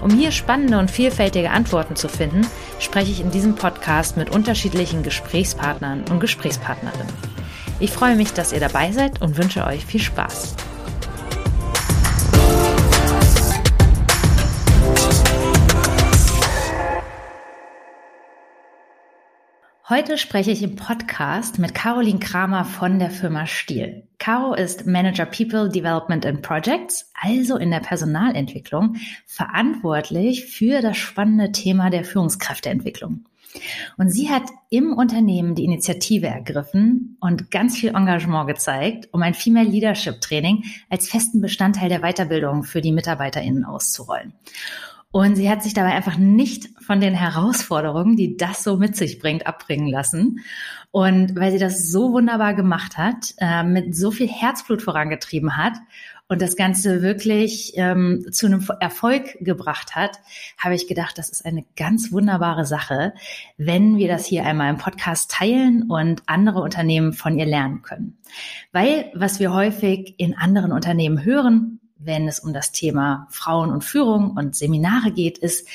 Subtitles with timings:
[0.00, 2.46] Um hier spannende und vielfältige Antworten zu finden,
[2.78, 7.12] spreche ich in diesem Podcast mit unterschiedlichen Gesprächspartnern und Gesprächspartnerinnen.
[7.80, 10.56] Ich freue mich, dass ihr dabei seid und wünsche euch viel Spaß.
[19.90, 24.06] Heute spreche ich im Podcast mit Caroline Kramer von der Firma Stiel.
[24.18, 31.52] Caro ist Manager People Development and Projects, also in der Personalentwicklung, verantwortlich für das spannende
[31.52, 33.24] Thema der Führungskräfteentwicklung.
[33.96, 39.32] Und sie hat im Unternehmen die Initiative ergriffen und ganz viel Engagement gezeigt, um ein
[39.32, 44.34] Female Leadership Training als festen Bestandteil der Weiterbildung für die MitarbeiterInnen auszurollen.
[45.10, 49.18] Und sie hat sich dabei einfach nicht von den Herausforderungen, die das so mit sich
[49.18, 50.40] bringt, abbringen lassen.
[50.90, 55.74] Und weil sie das so wunderbar gemacht hat, äh, mit so viel Herzblut vorangetrieben hat
[56.28, 60.20] und das Ganze wirklich ähm, zu einem Erfolg gebracht hat,
[60.58, 63.14] habe ich gedacht, das ist eine ganz wunderbare Sache,
[63.56, 68.18] wenn wir das hier einmal im Podcast teilen und andere Unternehmen von ihr lernen können.
[68.72, 73.84] Weil was wir häufig in anderen Unternehmen hören, wenn es um das Thema Frauen und
[73.84, 75.68] Führung und Seminare geht, ist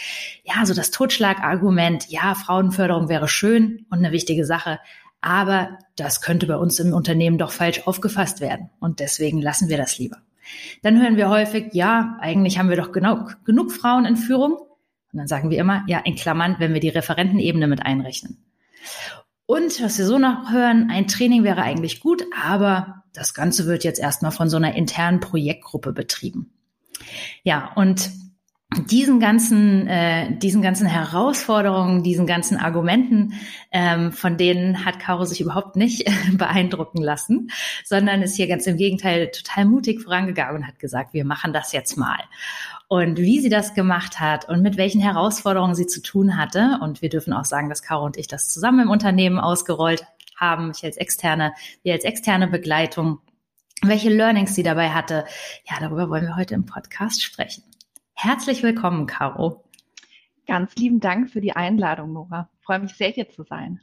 [0.44, 4.80] ja so das Totschlagargument, ja, Frauenförderung wäre schön und eine wichtige Sache,
[5.22, 9.78] aber das könnte bei uns im Unternehmen doch falsch aufgefasst werden und deswegen lassen wir
[9.78, 10.18] das lieber.
[10.82, 14.54] Dann hören wir häufig, ja, eigentlich haben wir doch genug, genug Frauen in Führung.
[14.54, 18.44] Und dann sagen wir immer, ja, in Klammern, wenn wir die Referentenebene mit einrechnen.
[19.46, 23.84] Und was wir so noch hören, ein Training wäre eigentlich gut, aber das Ganze wird
[23.84, 26.52] jetzt erstmal von so einer internen Projektgruppe betrieben.
[27.44, 28.10] Ja, und
[28.90, 33.34] diesen ganzen, äh, diesen ganzen Herausforderungen, diesen ganzen Argumenten,
[33.72, 37.52] ähm, von denen hat Caro sich überhaupt nicht beeindrucken lassen,
[37.84, 41.72] sondern ist hier ganz im Gegenteil total mutig vorangegangen und hat gesagt, wir machen das
[41.72, 42.20] jetzt mal.
[42.94, 46.78] Und wie sie das gemacht hat und mit welchen Herausforderungen sie zu tun hatte.
[46.80, 50.06] Und wir dürfen auch sagen, dass Caro und ich das zusammen im Unternehmen ausgerollt
[50.36, 53.18] haben, ich als externe, wir als externe Begleitung,
[53.82, 55.26] welche Learnings sie dabei hatte.
[55.68, 57.64] Ja, darüber wollen wir heute im Podcast sprechen.
[58.14, 59.64] Herzlich willkommen, Caro.
[60.46, 62.48] Ganz lieben Dank für die Einladung, Nora.
[62.60, 63.82] Ich freue mich sehr, hier zu sein.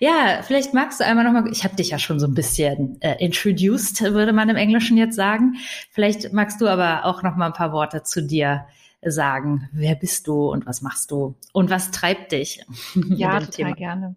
[0.00, 3.16] Ja, vielleicht magst du einmal nochmal, ich habe dich ja schon so ein bisschen äh,
[3.18, 5.56] introduced, würde man im Englischen jetzt sagen.
[5.90, 8.66] Vielleicht magst du aber auch nochmal ein paar Worte zu dir
[9.02, 9.68] sagen.
[9.72, 12.64] Wer bist du und was machst du und was treibt dich?
[13.08, 13.74] Ja, total Thema?
[13.74, 14.16] gerne.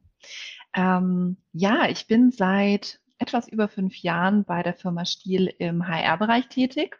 [0.75, 6.47] Ähm, ja, ich bin seit etwas über fünf Jahren bei der Firma Stiel im HR-Bereich
[6.47, 6.97] tätig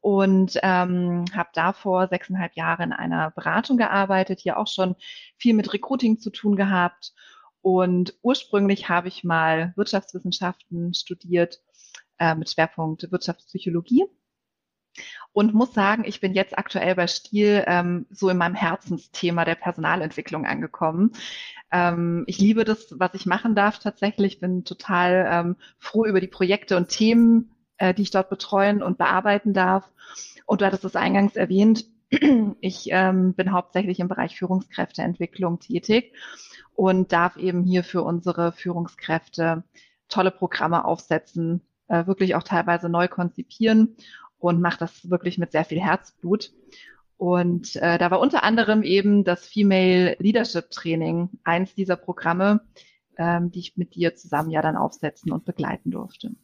[0.00, 4.96] und ähm, habe davor sechseinhalb Jahre in einer Beratung gearbeitet, hier auch schon
[5.36, 7.12] viel mit Recruiting zu tun gehabt.
[7.62, 11.60] Und ursprünglich habe ich mal Wirtschaftswissenschaften studiert
[12.18, 14.04] äh, mit Schwerpunkt Wirtschaftspsychologie
[15.32, 19.54] und muss sagen, ich bin jetzt aktuell bei Stiel ähm, so in meinem Herzensthema der
[19.54, 21.12] Personalentwicklung angekommen.
[21.70, 24.40] Ähm, ich liebe das, was ich machen darf tatsächlich.
[24.40, 28.98] Bin total ähm, froh über die Projekte und Themen, äh, die ich dort betreuen und
[28.98, 29.88] bearbeiten darf.
[30.46, 31.84] Und du hattest es eingangs erwähnt,
[32.60, 36.14] ich ähm, bin hauptsächlich im Bereich Führungskräfteentwicklung tätig
[36.74, 39.64] und darf eben hier für unsere Führungskräfte
[40.08, 43.96] tolle Programme aufsetzen, äh, wirklich auch teilweise neu konzipieren
[44.38, 46.52] und mache das wirklich mit sehr viel Herzblut.
[47.16, 52.62] Und äh, da war unter anderem eben das Female Leadership Training eins dieser Programme,
[53.18, 56.34] ähm, die ich mit dir zusammen ja dann aufsetzen und begleiten durfte.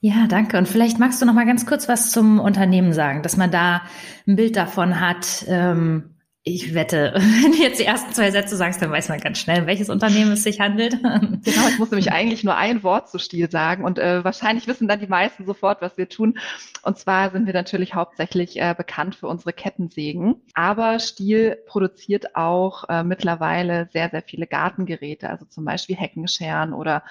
[0.00, 0.58] Ja, danke.
[0.58, 3.82] Und vielleicht magst du noch mal ganz kurz was zum Unternehmen sagen, dass man da
[4.26, 5.44] ein Bild davon hat.
[5.48, 6.16] Ähm,
[6.48, 7.12] ich wette,
[7.42, 10.30] wenn du jetzt die ersten zwei Sätze sagst, dann weiß man ganz schnell, welches Unternehmen
[10.32, 10.96] es sich handelt.
[11.46, 14.88] Genau, ich muss nämlich eigentlich nur ein Wort zu Stil sagen und äh, wahrscheinlich wissen
[14.88, 16.38] dann die meisten sofort, was wir tun.
[16.82, 22.84] Und zwar sind wir natürlich hauptsächlich äh, bekannt für unsere Kettensägen, aber Stiel produziert auch
[22.88, 27.02] äh, mittlerweile sehr, sehr viele Gartengeräte, also zum Beispiel Heckenscheren oder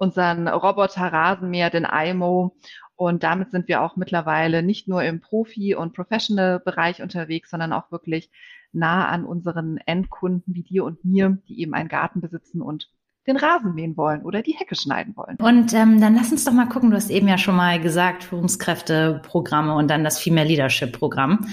[0.00, 2.56] unseren Roboter Rasenmäher, den IMO.
[2.96, 7.92] Und damit sind wir auch mittlerweile nicht nur im Profi- und Professional-Bereich unterwegs, sondern auch
[7.92, 8.30] wirklich
[8.72, 12.88] nah an unseren Endkunden wie dir und mir, die eben einen Garten besitzen und
[13.26, 15.36] den Rasen mähen wollen oder die Hecke schneiden wollen.
[15.36, 18.24] Und ähm, dann lass uns doch mal gucken, du hast eben ja schon mal gesagt,
[18.24, 21.46] Führungskräfteprogramme und dann das Female Leadership Programm.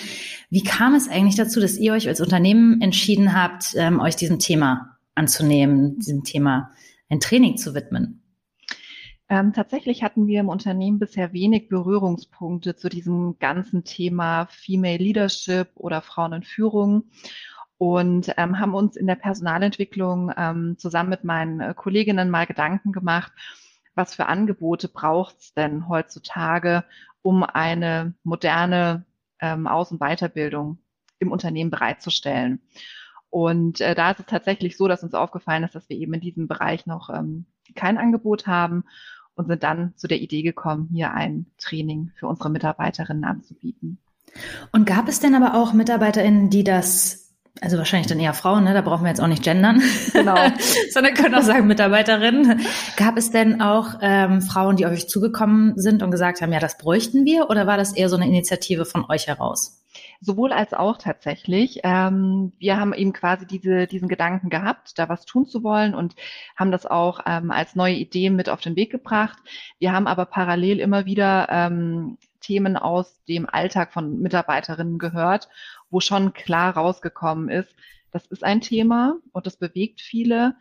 [0.50, 4.40] Wie kam es eigentlich dazu, dass ihr euch als Unternehmen entschieden habt, ähm, euch diesem
[4.40, 6.72] Thema anzunehmen, diesem Thema
[7.10, 8.24] ein Training zu widmen?
[9.30, 15.70] Ähm, tatsächlich hatten wir im Unternehmen bisher wenig Berührungspunkte zu diesem ganzen Thema Female Leadership
[15.76, 17.12] oder Frauen in Führung
[17.78, 22.94] und ähm, haben uns in der Personalentwicklung ähm, zusammen mit meinen äh, Kolleginnen mal Gedanken
[22.94, 23.34] gemacht,
[23.96, 26.86] was für Angebote braucht es denn heutzutage,
[27.22, 29.06] um eine moderne
[29.42, 30.80] ähm, Aus- und Weiterbildung
[31.20, 32.62] im Unternehmen bereitzustellen.
[33.30, 36.22] Und äh, da ist es tatsächlich so, dass uns aufgefallen ist, dass wir eben in
[36.22, 37.46] diesem Bereich noch ähm,
[37.76, 38.86] kein Angebot haben
[39.38, 44.00] und sind dann zu der Idee gekommen, hier ein Training für unsere Mitarbeiterinnen anzubieten.
[44.72, 47.28] Und gab es denn aber auch Mitarbeiterinnen, die das
[47.62, 48.74] also wahrscheinlich dann eher Frauen, ne?
[48.74, 49.81] da brauchen wir jetzt auch nicht gendern,
[50.13, 50.36] genau.
[50.92, 52.62] sondern können auch sagen Mitarbeiterinnen.
[52.98, 56.78] Gab es denn auch ähm, Frauen, die euch zugekommen sind und gesagt haben, ja, das
[56.78, 59.77] bräuchten wir, oder war das eher so eine Initiative von euch heraus?
[60.19, 61.81] Sowohl als auch tatsächlich.
[61.84, 66.16] Ähm, wir haben eben quasi diese, diesen Gedanken gehabt, da was tun zu wollen und
[66.56, 69.38] haben das auch ähm, als neue Idee mit auf den Weg gebracht.
[69.80, 75.50] Wir haben aber parallel immer wieder ähm, Themen aus dem Alltag von Mitarbeiterinnen gehört,
[75.90, 77.74] wo schon klar rausgekommen ist,
[78.12, 80.56] das ist ein Thema und das bewegt viele.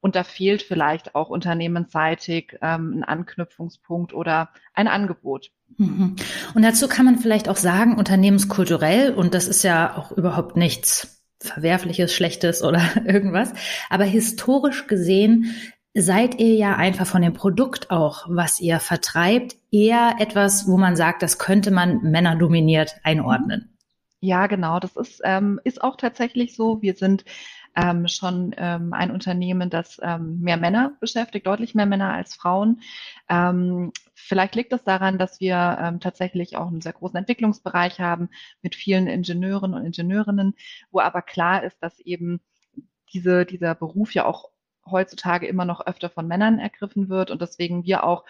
[0.00, 5.50] Und da fehlt vielleicht auch unternehmensseitig ähm, ein Anknüpfungspunkt oder ein Angebot.
[5.76, 6.16] Mhm.
[6.54, 11.24] Und dazu kann man vielleicht auch sagen, unternehmenskulturell, und das ist ja auch überhaupt nichts
[11.40, 13.52] Verwerfliches, Schlechtes oder irgendwas,
[13.90, 15.54] aber historisch gesehen
[15.94, 20.96] seid ihr ja einfach von dem Produkt auch, was ihr vertreibt, eher etwas, wo man
[20.96, 23.76] sagt, das könnte man männerdominiert einordnen.
[24.20, 24.80] Ja, genau.
[24.80, 26.82] Das ist, ähm, ist auch tatsächlich so.
[26.82, 27.24] Wir sind
[27.80, 32.80] ähm, schon ähm, ein Unternehmen, das ähm, mehr Männer beschäftigt, deutlich mehr Männer als Frauen.
[33.28, 38.00] Ähm, vielleicht liegt es das daran, dass wir ähm, tatsächlich auch einen sehr großen Entwicklungsbereich
[38.00, 38.30] haben
[38.62, 40.54] mit vielen Ingenieuren und Ingenieurinnen,
[40.90, 42.40] wo aber klar ist, dass eben
[43.12, 44.50] diese, dieser Beruf ja auch
[44.90, 48.24] heutzutage immer noch öfter von Männern ergriffen wird und deswegen wir auch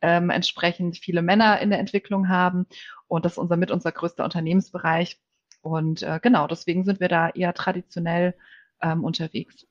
[0.00, 2.66] ähm, entsprechend viele Männer in der Entwicklung haben.
[3.08, 5.18] Und das ist unser mit unser größter Unternehmensbereich.
[5.60, 8.34] Und äh, genau, deswegen sind wir da eher traditionell
[8.82, 9.66] ähm, unterwegs.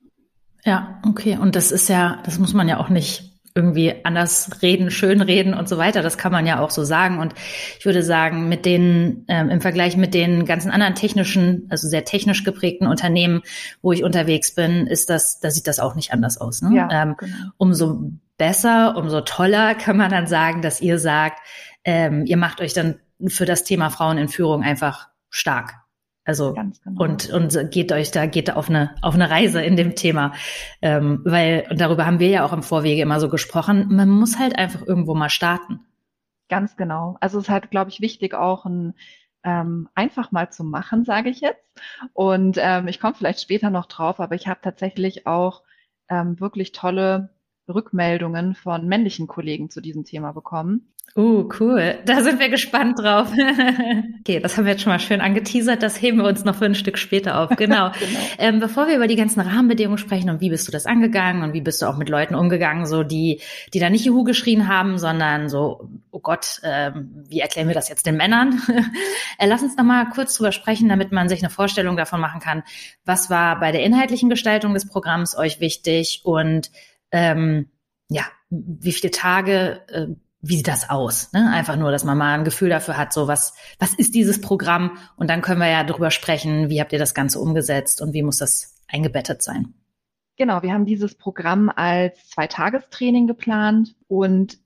[0.64, 1.38] Ja, okay.
[1.38, 5.54] Und das ist ja, das muss man ja auch nicht irgendwie anders reden, schön reden
[5.54, 6.02] und so weiter.
[6.02, 7.20] Das kann man ja auch so sagen.
[7.20, 7.34] Und
[7.78, 12.06] ich würde sagen, mit den, ähm, im Vergleich mit den ganzen anderen technischen, also sehr
[12.06, 13.42] technisch geprägten Unternehmen,
[13.82, 16.62] wo ich unterwegs bin, ist das, da sieht das auch nicht anders aus.
[16.62, 16.76] Ne?
[16.76, 17.36] Ja, ähm, genau.
[17.58, 21.40] Umso besser, umso toller kann man dann sagen, dass ihr sagt,
[21.84, 25.81] ähm, ihr macht euch dann für das Thema Frauen in Führung einfach stark.
[26.32, 27.04] Also genau.
[27.04, 30.32] und und geht euch da geht auf eine auf eine Reise in dem Thema,
[30.82, 33.88] ähm, weil und darüber haben wir ja auch im Vorwege immer so gesprochen.
[33.90, 35.82] Man muss halt einfach irgendwo mal starten.
[36.48, 37.18] Ganz genau.
[37.20, 38.94] Also es ist halt, glaube ich, wichtig auch ein
[39.44, 41.66] ähm, einfach mal zu machen, sage ich jetzt.
[42.14, 45.64] Und ähm, ich komme vielleicht später noch drauf, aber ich habe tatsächlich auch
[46.08, 47.30] ähm, wirklich tolle
[47.72, 50.92] Rückmeldungen von männlichen Kollegen zu diesem Thema bekommen.
[51.14, 52.00] Uh, cool.
[52.06, 53.34] Da sind wir gespannt drauf.
[54.22, 55.84] okay, das haben wir jetzt schon mal schön angeteasert.
[55.84, 57.50] Das heben wir uns noch für ein Stück später auf.
[57.50, 57.92] Genau.
[58.00, 58.20] genau.
[58.38, 61.52] Ähm, bevor wir über die ganzen Rahmenbedingungen sprechen und wie bist du das angegangen und
[61.52, 63.42] wie bist du auch mit Leuten umgegangen, so die,
[63.74, 67.90] die da nicht Juhu geschrien haben, sondern so, oh Gott, ähm, wie erklären wir das
[67.90, 68.62] jetzt den Männern?
[69.38, 72.40] äh, lass uns noch mal kurz drüber sprechen, damit man sich eine Vorstellung davon machen
[72.40, 72.64] kann.
[73.04, 76.72] Was war bei der inhaltlichen Gestaltung des Programms euch wichtig und
[77.12, 77.70] ähm,
[78.10, 80.08] ja, wie viele Tage, äh,
[80.42, 81.32] wie sieht das aus?
[81.34, 81.50] Ne?
[81.52, 84.98] Einfach nur, dass man mal ein Gefühl dafür hat, so was, was ist dieses Programm?
[85.16, 88.24] Und dann können wir ja darüber sprechen, wie habt ihr das Ganze umgesetzt und wie
[88.24, 89.74] muss das eingebettet sein?
[90.38, 94.58] Genau, wir haben dieses Programm als Zweitagestraining geplant und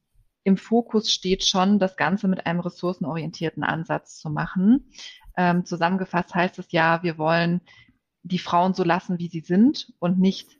[0.43, 4.91] im Fokus steht schon, das Ganze mit einem ressourcenorientierten Ansatz zu machen.
[5.35, 7.61] Ähm, zusammengefasst heißt es ja, wir wollen
[8.23, 10.57] die Frauen so lassen, wie sie sind und nicht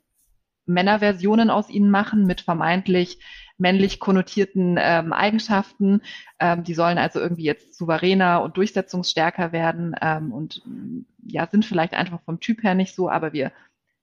[0.66, 3.18] Männerversionen aus ihnen machen mit vermeintlich
[3.58, 6.02] männlich konnotierten ähm, Eigenschaften.
[6.38, 10.62] Ähm, die sollen also irgendwie jetzt souveräner und durchsetzungsstärker werden ähm, und
[11.26, 13.52] ja, sind vielleicht einfach vom Typ her nicht so, aber wir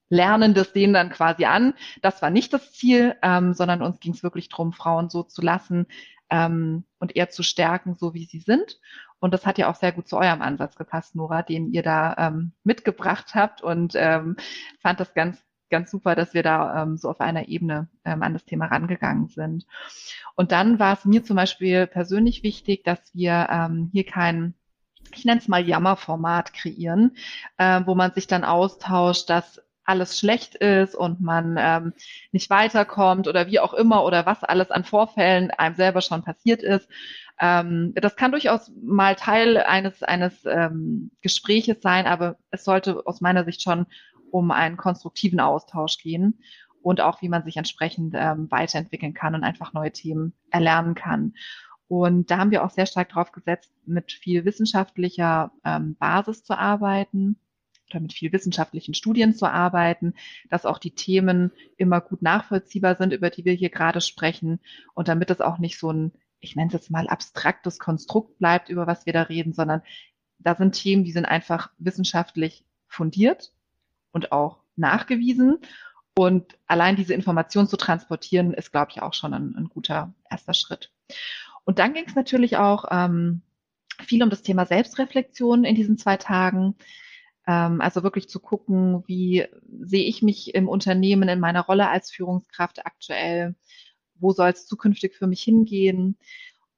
[0.10, 1.74] lernen das denen dann quasi an.
[2.02, 5.42] Das war nicht das Ziel, ähm, sondern uns ging es wirklich darum, Frauen so zu
[5.42, 5.88] lassen
[6.30, 8.80] ähm, und eher zu stärken, so wie sie sind.
[9.20, 12.16] Und das hat ja auch sehr gut zu eurem Ansatz gepasst, Nora, den ihr da
[12.18, 14.36] ähm, mitgebracht habt und ähm,
[14.82, 15.42] fand das ganz
[15.74, 19.28] ganz super, dass wir da ähm, so auf einer Ebene ähm, an das Thema rangegangen
[19.28, 19.66] sind.
[20.36, 24.54] Und dann war es mir zum Beispiel persönlich wichtig, dass wir ähm, hier kein
[25.16, 27.16] ich nenne es mal Jammerformat kreieren,
[27.58, 31.94] äh, wo man sich dann austauscht, dass alles schlecht ist und man ähm,
[32.32, 36.64] nicht weiterkommt oder wie auch immer oder was alles an Vorfällen einem selber schon passiert
[36.64, 36.88] ist.
[37.40, 43.22] Ähm, das kann durchaus mal Teil eines, eines ähm, Gespräches sein, aber es sollte aus
[43.22, 43.86] meiner Sicht schon
[44.34, 46.40] um einen konstruktiven Austausch gehen
[46.82, 51.36] und auch wie man sich entsprechend ähm, weiterentwickeln kann und einfach neue Themen erlernen kann.
[51.88, 56.58] Und da haben wir auch sehr stark darauf gesetzt, mit viel wissenschaftlicher ähm, Basis zu
[56.58, 57.38] arbeiten
[57.92, 60.16] oder mit viel wissenschaftlichen Studien zu arbeiten,
[60.50, 64.60] dass auch die Themen immer gut nachvollziehbar sind, über die wir hier gerade sprechen
[64.96, 68.70] und damit es auch nicht so ein, ich nenne es jetzt mal abstraktes Konstrukt bleibt,
[68.70, 69.84] über was wir da reden, sondern
[70.40, 73.53] da sind Themen, die sind einfach wissenschaftlich fundiert
[74.14, 75.60] und auch nachgewiesen.
[76.16, 80.54] Und allein diese Information zu transportieren, ist, glaube ich, auch schon ein, ein guter erster
[80.54, 80.92] Schritt.
[81.66, 83.42] Und dann ging es natürlich auch ähm,
[84.06, 86.76] viel um das Thema Selbstreflexion in diesen zwei Tagen.
[87.48, 89.48] Ähm, also wirklich zu gucken, wie
[89.82, 93.56] sehe ich mich im Unternehmen in meiner Rolle als Führungskraft aktuell?
[94.16, 96.18] Wo soll es zukünftig für mich hingehen?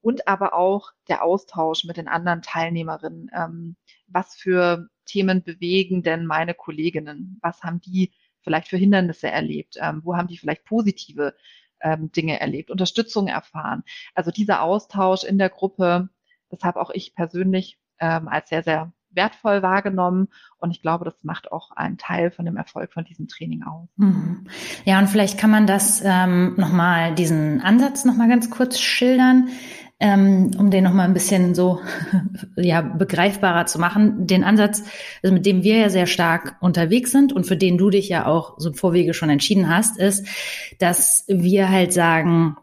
[0.01, 3.29] Und aber auch der Austausch mit den anderen Teilnehmerinnen.
[3.35, 3.75] Ähm,
[4.07, 7.39] was für Themen bewegen denn meine Kolleginnen?
[7.41, 9.77] Was haben die vielleicht für Hindernisse erlebt?
[9.79, 11.35] Ähm, wo haben die vielleicht positive
[11.81, 13.83] ähm, Dinge erlebt, Unterstützung erfahren?
[14.13, 16.09] Also dieser Austausch in der Gruppe,
[16.49, 20.27] das habe auch ich persönlich ähm, als sehr, sehr wertvoll wahrgenommen.
[20.57, 23.87] Und ich glaube, das macht auch einen Teil von dem Erfolg von diesem Training aus.
[23.95, 24.47] Mhm.
[24.83, 29.49] Ja, und vielleicht kann man das ähm, nochmal, diesen Ansatz nochmal ganz kurz schildern.
[29.97, 31.79] Ähm, um den nochmal ein bisschen so
[32.57, 34.27] ja begreifbarer zu machen.
[34.27, 34.83] Den Ansatz,
[35.23, 38.25] also mit dem wir ja sehr stark unterwegs sind und für den du dich ja
[38.25, 40.27] auch so im Vorwege schon entschieden hast, ist,
[40.79, 42.57] dass wir halt sagen,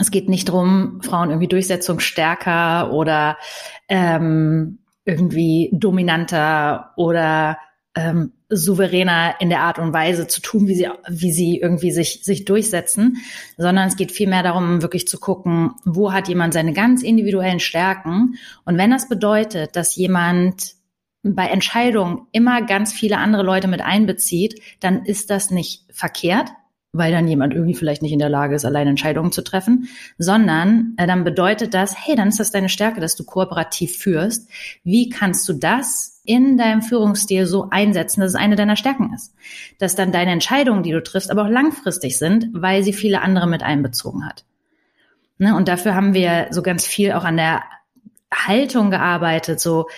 [0.00, 3.38] es geht nicht drum, Frauen irgendwie durchsetzungsstärker oder
[3.88, 7.58] ähm, irgendwie dominanter oder
[7.94, 12.24] ähm, souveräner in der Art und Weise zu tun, wie sie, wie sie irgendwie sich,
[12.24, 13.18] sich durchsetzen,
[13.56, 18.36] sondern es geht vielmehr darum, wirklich zu gucken, wo hat jemand seine ganz individuellen Stärken.
[18.64, 20.74] Und wenn das bedeutet, dass jemand
[21.22, 26.48] bei Entscheidungen immer ganz viele andere Leute mit einbezieht, dann ist das nicht verkehrt,
[26.92, 30.94] weil dann jemand irgendwie vielleicht nicht in der Lage ist, alleine Entscheidungen zu treffen, sondern
[30.96, 34.48] äh, dann bedeutet das, hey, dann ist das deine Stärke, dass du kooperativ führst.
[34.84, 39.34] Wie kannst du das in deinem Führungsstil so einsetzen, dass es eine deiner Stärken ist?
[39.78, 43.46] Dass dann deine Entscheidungen, die du triffst, aber auch langfristig sind, weil sie viele andere
[43.46, 44.44] mit einbezogen hat.
[45.36, 45.54] Ne?
[45.54, 47.62] Und dafür haben wir so ganz viel auch an der
[48.30, 49.88] Haltung gearbeitet, so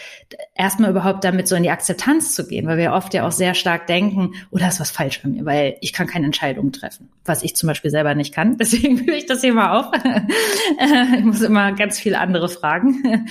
[0.54, 3.54] erstmal überhaupt damit so in die Akzeptanz zu gehen, weil wir oft ja auch sehr
[3.54, 7.08] stark denken, oh, da ist was falsch bei mir, weil ich kann keine Entscheidungen treffen,
[7.24, 8.56] was ich zum Beispiel selber nicht kann.
[8.58, 9.90] Deswegen führe ich das hier mal auf.
[11.18, 13.26] ich muss immer ganz viele andere fragen.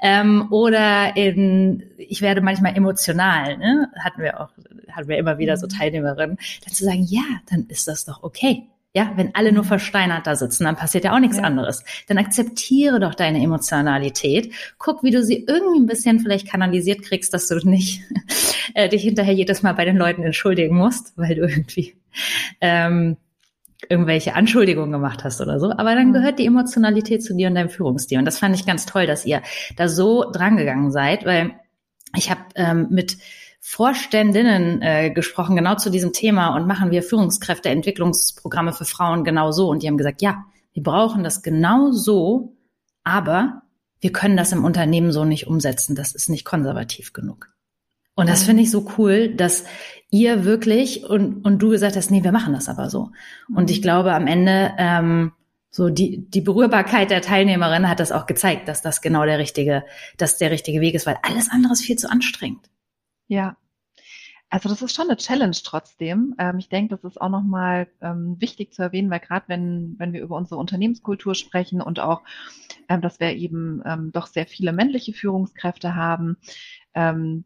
[0.00, 3.90] Ähm, oder in, ich werde manchmal emotional, ne?
[3.98, 4.50] hatten wir auch,
[4.90, 5.70] hatten wir immer wieder so mhm.
[5.70, 8.68] Teilnehmerinnen, dann zu sagen, ja, dann ist das doch okay.
[8.96, 9.68] Ja, wenn alle nur mhm.
[9.68, 11.42] versteinert da sitzen, dann passiert ja auch nichts ja.
[11.42, 11.82] anderes.
[12.06, 14.54] Dann akzeptiere doch deine Emotionalität.
[14.78, 18.02] Guck, wie du sie irgendwie ein bisschen vielleicht kanalisiert kriegst, dass du nicht
[18.74, 21.96] äh, dich hinterher jedes Mal bei den Leuten entschuldigen musst, weil du irgendwie
[22.60, 23.16] ähm,
[23.88, 25.72] irgendwelche Anschuldigungen gemacht hast oder so.
[25.72, 26.12] Aber dann mhm.
[26.12, 28.18] gehört die Emotionalität zu dir und deinem Führungsstil.
[28.18, 29.42] Und das fand ich ganz toll, dass ihr
[29.76, 31.52] da so drangegangen seid, weil
[32.16, 33.16] ich habe ähm, mit
[33.66, 39.70] Vorständinnen äh, gesprochen, genau zu diesem Thema und machen wir Führungskräfteentwicklungsprogramme für Frauen genau so.
[39.70, 40.44] Und die haben gesagt, ja,
[40.74, 42.52] wir brauchen das genau so,
[43.04, 43.62] aber
[44.00, 45.96] wir können das im Unternehmen so nicht umsetzen.
[45.96, 47.54] Das ist nicht konservativ genug.
[48.14, 49.64] Und das finde ich so cool, dass
[50.10, 53.12] ihr wirklich und, und du gesagt hast, nee, wir machen das aber so.
[53.56, 55.32] Und ich glaube, am Ende ähm,
[55.70, 59.84] so die, die Berührbarkeit der Teilnehmerin hat das auch gezeigt, dass das genau der richtige,
[60.18, 62.68] dass der richtige Weg ist, weil alles andere ist viel zu anstrengend.
[63.28, 63.56] Ja.
[64.50, 66.34] Also das ist schon eine Challenge trotzdem.
[66.38, 70.12] Ähm, ich denke, das ist auch nochmal ähm, wichtig zu erwähnen, weil gerade wenn, wenn
[70.12, 72.22] wir über unsere Unternehmenskultur sprechen und auch,
[72.88, 76.36] ähm, dass wir eben ähm, doch sehr viele männliche Führungskräfte haben,
[76.94, 77.44] ähm,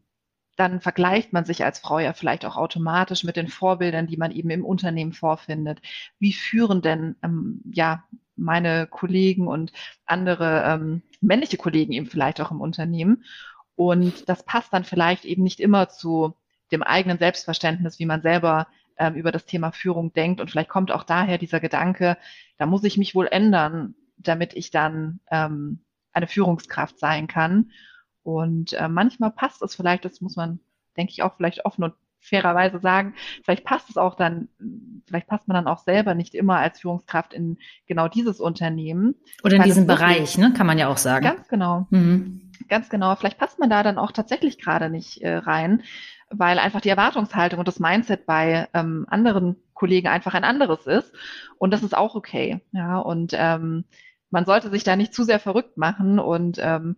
[0.55, 4.31] dann vergleicht man sich als Frau ja vielleicht auch automatisch mit den Vorbildern, die man
[4.31, 5.81] eben im Unternehmen vorfindet.
[6.19, 8.03] Wie führen denn ähm, ja
[8.35, 9.71] meine Kollegen und
[10.05, 13.23] andere ähm, männliche Kollegen eben vielleicht auch im Unternehmen?
[13.79, 16.35] Und das passt dann vielleicht eben nicht immer zu
[16.69, 18.67] dem eigenen Selbstverständnis, wie man selber
[18.97, 20.41] ähm, über das Thema Führung denkt.
[20.41, 22.17] Und vielleicht kommt auch daher dieser Gedanke,
[22.57, 25.79] da muss ich mich wohl ändern, damit ich dann ähm,
[26.11, 27.71] eine Führungskraft sein kann.
[28.21, 30.59] Und äh, manchmal passt es vielleicht, das muss man,
[30.97, 34.49] denke ich, auch vielleicht offen und fairerweise sagen, vielleicht passt es auch dann,
[35.07, 37.57] vielleicht passt man dann auch selber nicht immer als Führungskraft in
[37.87, 39.15] genau dieses Unternehmen.
[39.43, 41.23] Oder in diesem Bereich, ne, kann man ja auch sagen.
[41.23, 41.87] Ganz genau.
[41.89, 42.51] Mhm.
[42.67, 43.15] Ganz genau.
[43.15, 45.83] Vielleicht passt man da dann auch tatsächlich gerade nicht äh, rein,
[46.29, 51.13] weil einfach die Erwartungshaltung und das Mindset bei ähm, anderen Kollegen einfach ein anderes ist.
[51.57, 52.61] Und das ist auch okay.
[52.71, 53.85] Ja, und ähm,
[54.29, 56.95] man sollte sich da nicht zu sehr verrückt machen und ähm,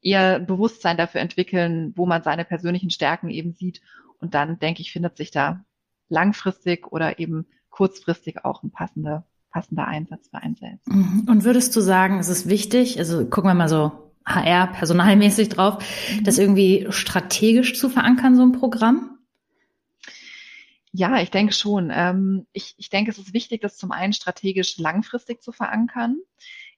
[0.00, 3.80] eher Bewusstsein dafür entwickeln, wo man seine persönlichen Stärken eben sieht.
[4.22, 5.64] Und dann, denke ich, findet sich da
[6.08, 10.88] langfristig oder eben kurzfristig auch ein passender, passender Einsatz für einen selbst.
[10.88, 11.26] Mhm.
[11.28, 15.82] Und würdest du sagen, es ist wichtig, also gucken wir mal so HR, personalmäßig drauf,
[16.10, 16.22] mhm.
[16.22, 19.18] das irgendwie strategisch zu verankern, so ein Programm?
[20.92, 21.90] Ja, ich denke schon.
[21.92, 26.18] Ähm, ich, ich denke, es ist wichtig, das zum einen strategisch langfristig zu verankern.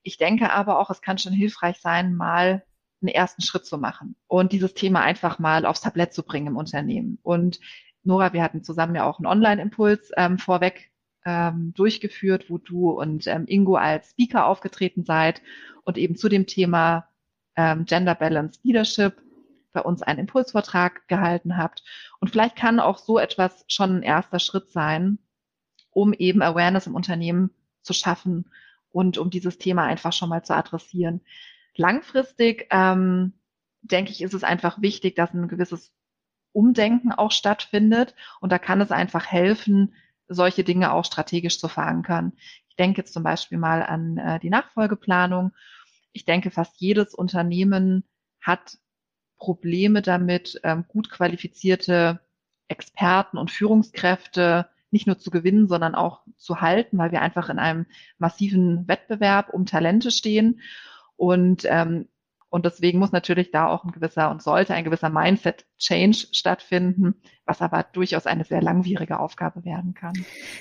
[0.02, 2.64] Ich denke aber auch, es kann schon hilfreich sein, mal
[3.04, 6.56] einen ersten Schritt zu machen und dieses Thema einfach mal aufs Tablett zu bringen im
[6.56, 7.18] Unternehmen.
[7.23, 7.61] Und
[8.02, 10.90] Nora, wir hatten zusammen ja auch einen Online-Impuls ähm, vorweg
[11.25, 15.42] ähm, durchgeführt, wo du und ähm, Ingo als Speaker aufgetreten seid
[15.84, 17.08] und eben zu dem Thema
[17.56, 19.23] ähm, Gender Balance Leadership
[19.73, 21.82] bei uns einen Impulsvortrag gehalten habt.
[22.20, 25.18] Und vielleicht kann auch so etwas schon ein erster Schritt sein,
[25.90, 27.50] um eben Awareness im Unternehmen
[27.82, 28.50] zu schaffen
[28.90, 31.20] und um dieses Thema einfach schon mal zu adressieren.
[31.76, 33.34] Langfristig ähm,
[33.82, 35.92] denke ich, ist es einfach wichtig, dass ein gewisses
[36.52, 38.14] Umdenken auch stattfindet.
[38.40, 39.94] Und da kann es einfach helfen,
[40.28, 42.32] solche Dinge auch strategisch zu verankern.
[42.68, 45.52] Ich denke jetzt zum Beispiel mal an äh, die Nachfolgeplanung.
[46.12, 48.04] Ich denke, fast jedes Unternehmen
[48.40, 48.78] hat
[49.36, 52.20] Probleme damit, ähm, gut qualifizierte
[52.68, 57.58] Experten und Führungskräfte nicht nur zu gewinnen, sondern auch zu halten, weil wir einfach in
[57.58, 57.86] einem
[58.18, 60.60] massiven Wettbewerb um Talente stehen.
[61.16, 62.09] Und ähm,
[62.54, 67.16] und deswegen muss natürlich da auch ein gewisser und sollte ein gewisser Mindset-Change stattfinden,
[67.47, 70.12] was aber durchaus eine sehr langwierige Aufgabe werden kann.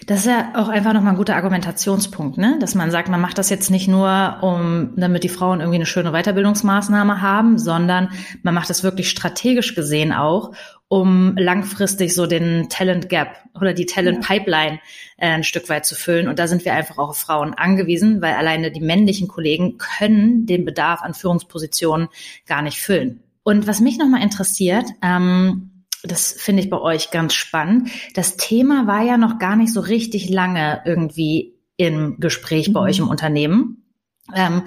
[0.08, 2.58] Das ist ja auch einfach nochmal ein guter Argumentationspunkt, ne?
[2.60, 5.86] dass man sagt, man macht das jetzt nicht nur, um, damit die Frauen irgendwie eine
[5.86, 8.10] schöne Weiterbildungsmaßnahme haben, sondern
[8.42, 10.56] man macht das wirklich strategisch gesehen auch,
[10.94, 14.80] um langfristig so den Talent Gap oder die Talent Pipeline
[15.18, 16.28] äh, ein Stück weit zu füllen.
[16.28, 20.46] Und da sind wir einfach auch auf Frauen angewiesen, weil alleine die männlichen Kollegen können
[20.46, 22.10] den Bedarf an Führungspositionen
[22.46, 23.24] gar nicht füllen.
[23.42, 27.90] Und was mich nochmal interessiert, ähm, das finde ich bei euch ganz spannend.
[28.14, 32.86] Das Thema war ja noch gar nicht so richtig lange irgendwie im Gespräch bei mhm.
[32.86, 33.84] euch im Unternehmen.
[34.36, 34.62] Ähm,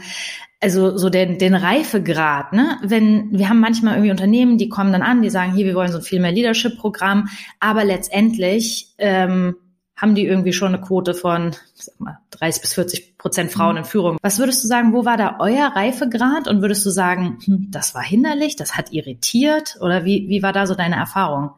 [0.60, 2.78] also so den, den Reifegrad, ne?
[2.82, 5.92] Wenn wir haben manchmal irgendwie Unternehmen, die kommen dann an, die sagen, hier, wir wollen
[5.92, 7.28] so ein viel mehr Leadership-Programm,
[7.60, 9.56] aber letztendlich ähm,
[9.96, 13.78] haben die irgendwie schon eine Quote von sag mal, 30 bis 40 Prozent Frauen mhm.
[13.78, 14.18] in Führung.
[14.22, 16.48] Was würdest du sagen, wo war da euer Reifegrad?
[16.48, 19.78] Und würdest du sagen, hm, das war hinderlich, das hat irritiert?
[19.80, 21.50] Oder wie, wie war da so deine Erfahrung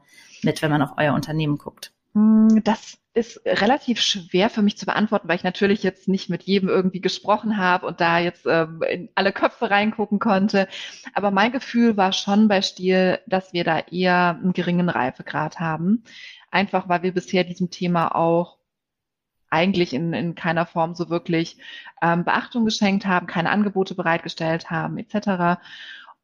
[0.43, 1.93] mit, wenn man auf euer Unternehmen guckt?
[2.15, 6.45] Hm, das ist relativ schwer für mich zu beantworten, weil ich natürlich jetzt nicht mit
[6.45, 10.69] jedem irgendwie gesprochen habe und da jetzt ähm, in alle Köpfe reingucken konnte.
[11.15, 16.05] Aber mein Gefühl war schon bei Stil, dass wir da eher einen geringen Reifegrad haben.
[16.51, 18.59] Einfach weil wir bisher diesem Thema auch
[19.51, 21.59] eigentlich in, in keiner Form so wirklich
[22.01, 25.61] ähm, Beachtung geschenkt haben, keine Angebote bereitgestellt haben, etc.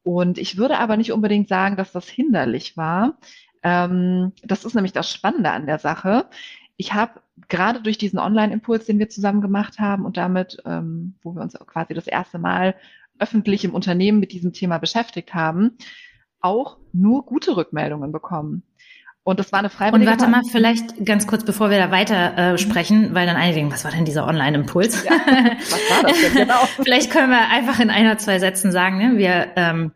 [0.03, 3.17] Und ich würde aber nicht unbedingt sagen, dass das hinderlich war.
[3.63, 6.29] Ähm, das ist nämlich das Spannende an der Sache
[6.77, 11.33] ich habe gerade durch diesen Online-Impuls, den wir zusammen gemacht haben und damit, ähm, wo
[11.33, 12.75] wir uns quasi das erste Mal
[13.19, 15.77] öffentlich im Unternehmen mit diesem Thema beschäftigt haben,
[16.41, 18.63] auch nur gute Rückmeldungen bekommen.
[19.23, 20.11] Und das war eine freiwillige.
[20.11, 23.55] Und warte mal, vielleicht ganz kurz, bevor wir da weiter äh, sprechen, weil dann einige
[23.55, 25.03] denken, was war denn dieser Online-Impuls?
[25.03, 26.59] Ja, was war das denn genau?
[26.83, 29.17] vielleicht können wir einfach in einer, zwei Sätzen sagen, ne?
[29.17, 29.91] wir ähm,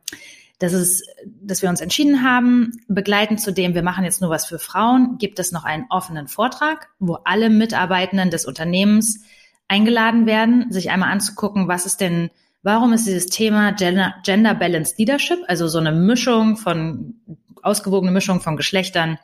[0.59, 1.03] das ist,
[1.41, 5.17] dass wir uns entschieden haben, begleitend zu dem, wir machen jetzt nur was für Frauen,
[5.17, 9.23] gibt es noch einen offenen Vortrag, wo alle Mitarbeitenden des Unternehmens
[9.69, 12.29] eingeladen werden, sich einmal anzugucken, was ist denn,
[12.61, 17.15] warum ist dieses Thema Gender, Gender Balanced Leadership, also so eine Mischung von,
[17.61, 19.17] ausgewogene Mischung von Geschlechtern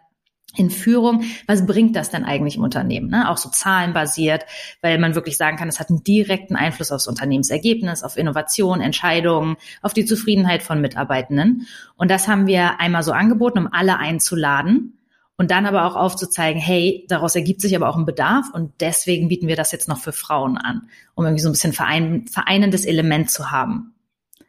[0.55, 3.09] in Führung, was bringt das denn eigentlich im Unternehmen?
[3.09, 3.29] Ne?
[3.29, 4.45] Auch so zahlenbasiert,
[4.81, 9.57] weil man wirklich sagen kann, es hat einen direkten Einfluss aufs Unternehmensergebnis, auf Innovation, Entscheidungen,
[9.81, 11.67] auf die Zufriedenheit von Mitarbeitenden.
[11.95, 14.95] Und das haben wir einmal so angeboten, um alle einzuladen
[15.37, 19.27] und dann aber auch aufzuzeigen, hey, daraus ergibt sich aber auch ein Bedarf und deswegen
[19.27, 22.85] bieten wir das jetzt noch für Frauen an, um irgendwie so ein bisschen verein, vereinendes
[22.85, 23.93] Element zu haben.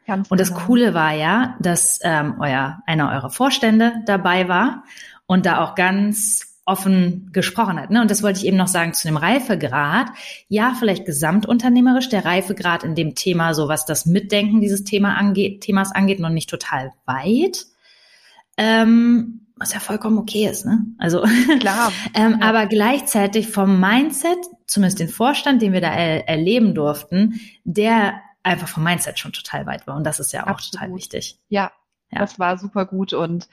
[0.05, 0.61] Ganz und das genau.
[0.61, 4.83] Coole war ja, dass ähm, euer einer eurer Vorstände dabei war
[5.27, 7.91] und da auch ganz offen gesprochen hat.
[7.91, 8.01] Ne?
[8.01, 10.07] Und das wollte ich eben noch sagen zu dem Reifegrad.
[10.49, 15.61] Ja, vielleicht gesamtunternehmerisch, der Reifegrad in dem Thema, so was das Mitdenken dieses Thema angeht,
[15.61, 17.67] Themas angeht, noch nicht total weit.
[18.57, 20.85] Ähm, was ja vollkommen okay ist, ne?
[20.97, 21.23] Also
[21.59, 21.91] klar.
[22.13, 22.47] ähm, ja.
[22.47, 24.37] Aber gleichzeitig vom Mindset,
[24.67, 29.65] zumindest den Vorstand, den wir da er erleben durften, der einfach vom Mindset schon total
[29.65, 29.95] weit war.
[29.95, 30.73] Und das ist ja auch Absolut.
[30.73, 31.39] total wichtig.
[31.47, 31.71] Ja,
[32.11, 32.19] Ja.
[32.19, 33.47] Das war super gut und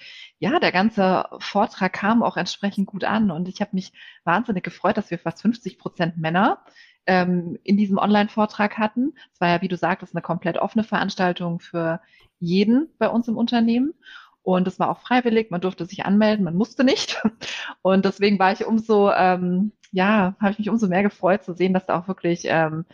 [0.44, 4.98] ja, der ganze Vortrag kam auch entsprechend gut an und ich habe mich wahnsinnig gefreut,
[4.98, 6.62] dass wir fast 50 Prozent Männer
[7.06, 9.14] ähm, in diesem Online-Vortrag hatten.
[9.32, 12.02] Es war ja, wie du sagtest, eine komplett offene Veranstaltung für
[12.40, 13.94] jeden bei uns im Unternehmen.
[14.42, 17.22] Und es war auch freiwillig, man durfte sich anmelden, man musste nicht.
[17.80, 21.72] Und deswegen war ich umso, ähm, ja, habe ich mich umso mehr gefreut zu sehen,
[21.72, 22.84] dass da auch wirklich ähm,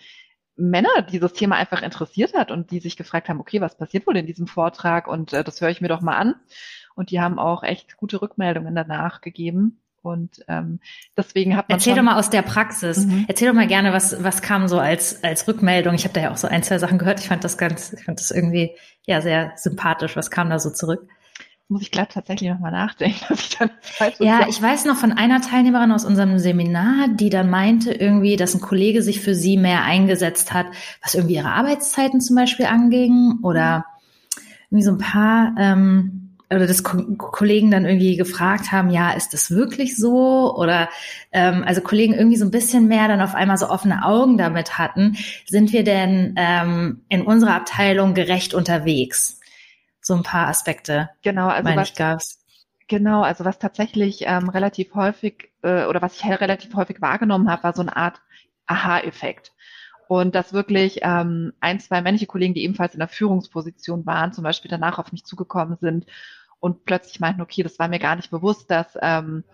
[0.60, 4.16] Männer dieses Thema einfach interessiert hat und die sich gefragt haben, okay, was passiert wohl
[4.16, 5.08] in diesem Vortrag?
[5.08, 6.34] Und äh, das höre ich mir doch mal an.
[7.00, 9.80] Und die haben auch echt gute Rückmeldungen danach gegeben.
[10.02, 10.80] Und ähm,
[11.16, 11.78] deswegen hat man.
[11.78, 13.06] Erzähl doch mal aus der Praxis.
[13.06, 13.24] Mhm.
[13.26, 15.94] Erzähl doch mal gerne, was, was kam so als, als Rückmeldung.
[15.94, 17.18] Ich habe da ja auch so ein, zwei Sachen gehört.
[17.18, 20.14] Ich fand das ganz, ich fand das irgendwie ja sehr sympathisch.
[20.14, 21.08] Was kam da so zurück?
[21.68, 23.70] muss ich glatt tatsächlich nochmal nachdenken, dass ich dann
[24.18, 28.54] Ja, ich weiß noch von einer Teilnehmerin aus unserem Seminar, die dann meinte irgendwie, dass
[28.54, 30.66] ein Kollege sich für sie mehr eingesetzt hat,
[31.00, 33.86] was irgendwie ihre Arbeitszeiten zum Beispiel anging oder
[34.68, 39.32] irgendwie so ein paar ähm, oder das Ko Kollegen dann irgendwie gefragt haben, ja, ist
[39.32, 40.54] das wirklich so?
[40.56, 40.88] Oder
[41.32, 44.78] ähm, also Kollegen irgendwie so ein bisschen mehr dann auf einmal so offene Augen damit
[44.78, 49.40] hatten, sind wir denn ähm, in unserer Abteilung gerecht unterwegs?
[50.00, 51.10] so ein paar Aspekte.
[51.22, 52.44] Genau, also was, gab's.
[52.88, 57.62] Genau, also was tatsächlich ähm, relativ häufig äh, oder was ich relativ häufig wahrgenommen habe,
[57.62, 58.20] war so eine Art
[58.66, 59.52] Aha-Effekt.
[60.08, 64.42] Und dass wirklich ähm, ein, zwei männliche Kollegen, die ebenfalls in der Führungsposition waren, zum
[64.42, 66.06] Beispiel danach auf mich zugekommen sind
[66.60, 69.44] und plötzlich meinten, okay, das war mir gar nicht bewusst, dass ähm,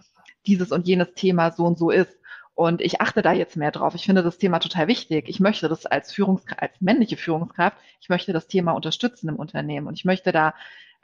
[0.46, 2.18] dieses und jenes Thema so und so ist.
[2.54, 3.94] Und ich achte da jetzt mehr drauf.
[3.94, 5.28] Ich finde das Thema total wichtig.
[5.28, 9.86] Ich möchte das als Führungskraft, als männliche Führungskraft, ich möchte das Thema unterstützen im Unternehmen
[9.86, 10.54] und ich möchte da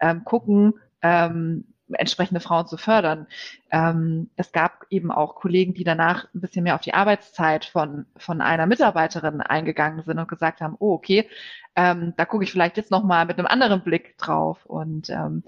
[0.01, 3.27] ähm, gucken, ähm, entsprechende Frauen zu fördern.
[3.71, 8.07] Ähm, es gab eben auch Kollegen, die danach ein bisschen mehr auf die Arbeitszeit von,
[8.17, 11.29] von einer Mitarbeiterin eingegangen sind und gesagt haben, oh, okay,
[11.77, 14.65] ähm, da gucke ich vielleicht jetzt nochmal mit einem anderen Blick drauf.
[14.65, 15.43] Und ähm,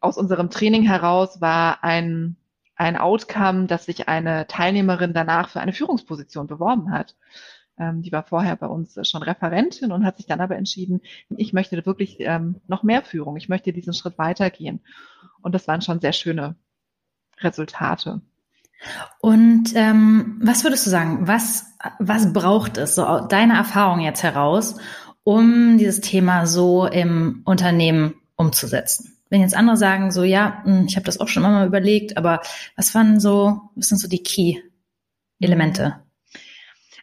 [0.00, 2.36] aus unserem Training heraus war ein
[2.80, 7.14] ein Outcome, dass sich eine Teilnehmerin danach für eine Führungsposition beworben hat.
[7.78, 11.52] Ähm, die war vorher bei uns schon Referentin und hat sich dann aber entschieden, ich
[11.52, 14.80] möchte wirklich ähm, noch mehr Führung, ich möchte diesen Schritt weitergehen.
[15.42, 16.56] Und das waren schon sehr schöne
[17.40, 18.22] Resultate.
[19.20, 21.66] Und ähm, was würdest du sagen, was,
[21.98, 24.78] was braucht es, so deine Erfahrung jetzt heraus,
[25.22, 29.19] um dieses Thema so im Unternehmen umzusetzen?
[29.30, 32.42] Wenn jetzt andere sagen, so ja, hm, ich habe das auch schon mal überlegt, aber
[32.76, 36.02] was waren so, was sind so die Key-Elemente?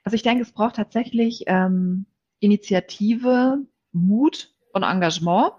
[0.03, 2.05] Also ich denke, es braucht tatsächlich ähm,
[2.39, 3.59] Initiative,
[3.91, 5.53] Mut und Engagement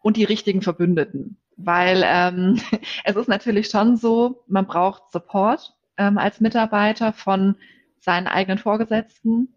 [0.00, 1.38] und die richtigen Verbündeten.
[1.56, 2.60] Weil ähm,
[3.04, 7.56] es ist natürlich schon so, man braucht Support ähm, als Mitarbeiter von
[7.98, 9.54] seinen eigenen Vorgesetzten.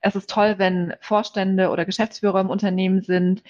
[0.00, 3.42] Es ist toll, wenn Vorstände oder Geschäftsführer im Unternehmen sind,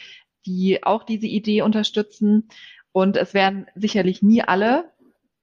[0.47, 2.49] die auch diese Idee unterstützen.
[2.93, 4.91] Und es werden sicherlich nie alle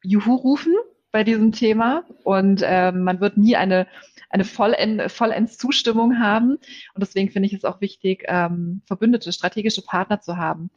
[0.03, 0.73] Juhu rufen
[1.11, 3.87] bei diesem Thema und ähm, man wird nie eine,
[4.29, 6.51] eine vollend, vollends Zustimmung haben.
[6.93, 10.69] Und deswegen finde ich es auch wichtig, ähm, verbündete, strategische Partner zu haben,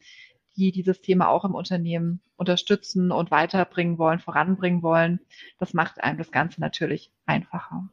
[0.55, 5.19] die dieses Thema auch im Unternehmen unterstützen und weiterbringen wollen, voranbringen wollen.
[5.59, 7.89] Das macht einem das Ganze natürlich einfacher.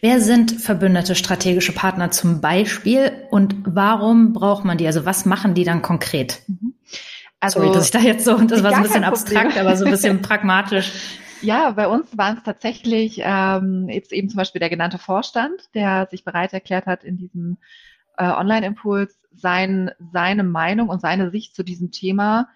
[0.00, 4.86] Wer sind verbündete strategische Partner zum Beispiel und warum braucht man die?
[4.86, 6.42] Also was machen die dann konkret?
[6.46, 6.74] Mhm.
[7.40, 9.84] Also, Sorry, dass ich da jetzt so, das war so ein bisschen abstrakt, aber so
[9.84, 10.92] ein bisschen pragmatisch.
[11.42, 16.08] Ja, bei uns waren es tatsächlich ähm, jetzt eben zum Beispiel der genannte Vorstand, der
[16.10, 17.58] sich bereit erklärt hat, in diesem
[18.16, 22.48] äh, Online-Impuls sein, seine Meinung und seine Sicht zu diesem Thema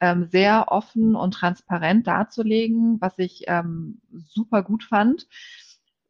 [0.00, 5.26] ähm, sehr offen und transparent darzulegen, was ich ähm, super gut fand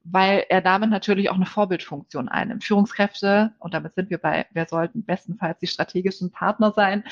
[0.04, 2.64] weil er damit natürlich auch eine Vorbildfunktion einnimmt.
[2.64, 7.04] Führungskräfte, und damit sind wir bei, wer sollten bestenfalls die strategischen Partner sein,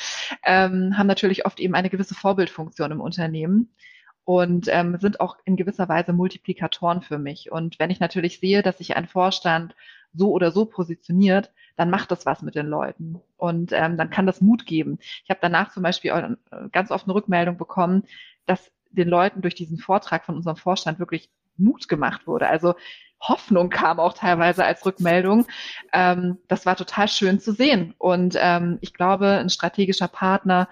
[0.44, 3.72] ähm, haben natürlich oft eben eine gewisse Vorbildfunktion im Unternehmen
[4.24, 7.50] und ähm, sind auch in gewisser Weise Multiplikatoren für mich.
[7.50, 9.74] Und wenn ich natürlich sehe, dass sich ein Vorstand
[10.12, 14.26] so oder so positioniert, dann macht das was mit den Leuten und ähm, dann kann
[14.26, 14.98] das Mut geben.
[15.24, 18.05] Ich habe danach zum Beispiel äh, ganz oft eine Rückmeldung bekommen,
[18.46, 22.49] dass den Leuten durch diesen Vortrag von unserem Vorstand wirklich Mut gemacht wurde.
[22.49, 22.75] Also
[23.20, 25.46] Hoffnung kam auch teilweise als Rückmeldung.
[25.92, 27.94] Ähm, das war total schön zu sehen.
[27.99, 30.68] Und ähm, ich glaube, ein strategischer Partner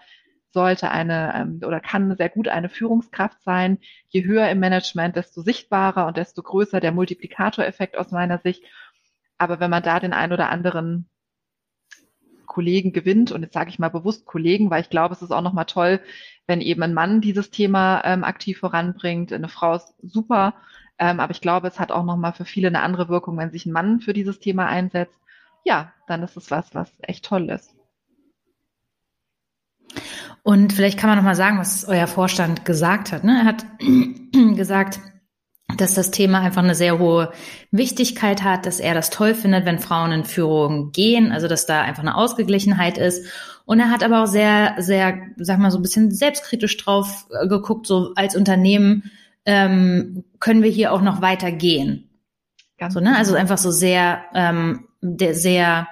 [0.50, 3.78] sollte eine ähm, oder kann sehr gut eine Führungskraft sein.
[4.08, 8.64] Je höher im Management, desto sichtbarer und desto größer der Multiplikatoreffekt aus meiner Sicht.
[9.36, 11.08] Aber wenn man da den ein oder anderen
[12.58, 15.42] Kollegen gewinnt, und jetzt sage ich mal bewusst Kollegen, weil ich glaube, es ist auch
[15.42, 16.00] nochmal toll,
[16.48, 19.32] wenn eben ein Mann dieses Thema ähm, aktiv voranbringt.
[19.32, 20.54] Eine Frau ist super,
[20.98, 23.64] ähm, aber ich glaube, es hat auch nochmal für viele eine andere Wirkung, wenn sich
[23.64, 25.20] ein Mann für dieses Thema einsetzt.
[25.64, 27.76] Ja, dann ist es was, was echt toll ist.
[30.42, 33.22] Und vielleicht kann man noch mal sagen, was euer Vorstand gesagt hat.
[33.22, 33.38] Ne?
[33.38, 33.66] Er hat
[34.56, 34.98] gesagt,
[35.76, 37.30] dass das Thema einfach eine sehr hohe
[37.70, 41.82] Wichtigkeit hat, dass er das toll findet, wenn Frauen in Führung gehen, also dass da
[41.82, 43.26] einfach eine Ausgeglichenheit ist.
[43.66, 47.46] Und er hat aber auch sehr, sehr, sag mal so ein bisschen selbstkritisch drauf äh,
[47.46, 49.10] geguckt, so als Unternehmen
[49.44, 52.08] ähm, können wir hier auch noch weiter gehen.
[52.78, 53.16] Ganz so, ne?
[53.16, 53.42] Also genau.
[53.42, 55.86] einfach so sehr, ähm, der, sehr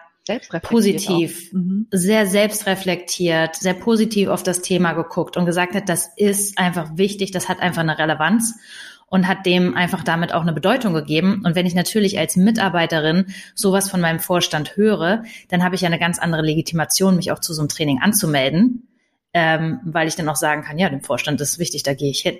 [0.62, 1.86] positiv, mhm.
[1.90, 7.30] sehr selbstreflektiert, sehr positiv auf das Thema geguckt und gesagt hat, das ist einfach wichtig,
[7.30, 8.58] das hat einfach eine Relevanz
[9.08, 11.42] und hat dem einfach damit auch eine Bedeutung gegeben.
[11.44, 15.86] Und wenn ich natürlich als Mitarbeiterin sowas von meinem Vorstand höre, dann habe ich ja
[15.86, 18.88] eine ganz andere Legitimation, mich auch zu so einem Training anzumelden,
[19.32, 22.20] ähm, weil ich dann auch sagen kann, ja, dem Vorstand ist wichtig, da gehe ich
[22.20, 22.36] hin.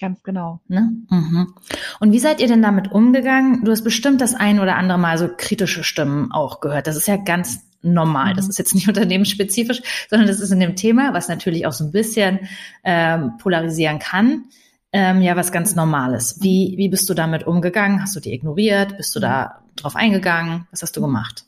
[0.00, 0.60] Ganz genau.
[0.68, 0.92] Ne?
[1.10, 1.54] Mhm.
[1.98, 3.64] Und wie seid ihr denn damit umgegangen?
[3.64, 6.86] Du hast bestimmt das ein oder andere Mal so kritische Stimmen auch gehört.
[6.86, 8.34] Das ist ja ganz normal.
[8.34, 8.50] Das mhm.
[8.50, 11.92] ist jetzt nicht unternehmensspezifisch, sondern das ist in dem Thema, was natürlich auch so ein
[11.92, 12.48] bisschen
[12.84, 14.44] ähm, polarisieren kann
[14.92, 16.38] ähm, ja was ganz Normales.
[16.40, 18.02] Wie, wie bist du damit umgegangen?
[18.02, 18.96] Hast du die ignoriert?
[18.96, 20.66] Bist du da drauf eingegangen?
[20.70, 21.44] Was hast du gemacht?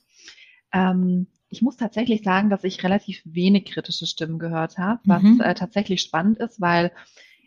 [0.73, 5.41] Ähm, ich muss tatsächlich sagen, dass ich relativ wenig kritische Stimmen gehört habe, was mhm.
[5.41, 6.93] äh, tatsächlich spannend ist, weil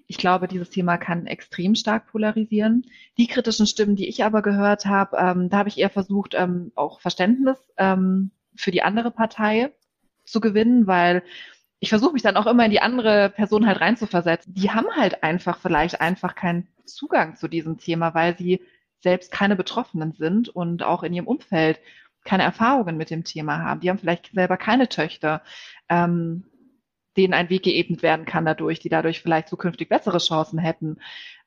[0.07, 2.85] ich glaube, dieses Thema kann extrem stark polarisieren.
[3.17, 6.71] Die kritischen Stimmen, die ich aber gehört habe, ähm, da habe ich eher versucht, ähm,
[6.75, 9.71] auch Verständnis ähm, für die andere Partei
[10.25, 11.23] zu gewinnen, weil
[11.83, 14.53] ich versuche mich dann auch immer in die andere Person halt reinzuversetzen.
[14.53, 18.61] Die haben halt einfach vielleicht einfach keinen Zugang zu diesem Thema, weil sie
[19.01, 21.81] selbst keine Betroffenen sind und auch in ihrem Umfeld
[22.23, 23.81] keine Erfahrungen mit dem Thema haben.
[23.81, 25.41] Die haben vielleicht selber keine Töchter,
[25.89, 26.45] ähm,
[27.17, 30.99] denen ein Weg geebnet werden kann dadurch, die dadurch vielleicht zukünftig bessere Chancen hätten.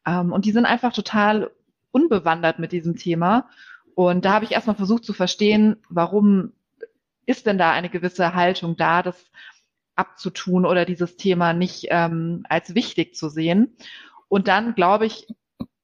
[0.06, 1.50] Ähm, und die sind einfach total
[1.92, 3.48] unbewandert mit diesem Thema.
[3.94, 6.52] Und da habe ich erstmal versucht zu verstehen, warum
[7.24, 9.30] ist denn da eine gewisse Haltung da, dass
[9.96, 13.76] abzutun oder dieses Thema nicht ähm, als wichtig zu sehen.
[14.28, 15.26] Und dann, glaube ich,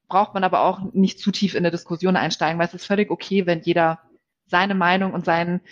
[0.08, 3.10] braucht man aber auch nicht zu tief in eine Diskussion einsteigen, weil es ist völlig
[3.10, 4.00] okay, wenn jeder
[4.46, 5.62] seine Meinung und sein,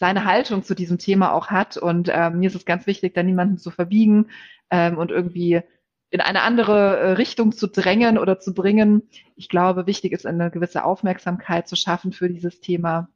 [0.00, 1.76] seine Haltung zu diesem Thema auch hat.
[1.76, 4.30] Und ähm, mir ist es ganz wichtig, da niemanden zu verbiegen
[4.70, 5.62] ähm, und irgendwie
[6.10, 9.08] in eine andere äh, Richtung zu drängen oder zu bringen.
[9.36, 13.08] Ich glaube, wichtig ist, eine gewisse Aufmerksamkeit zu schaffen für dieses Thema,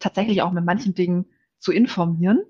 [0.00, 1.26] tatsächlich auch mit manchen Dingen
[1.58, 2.40] zu informieren.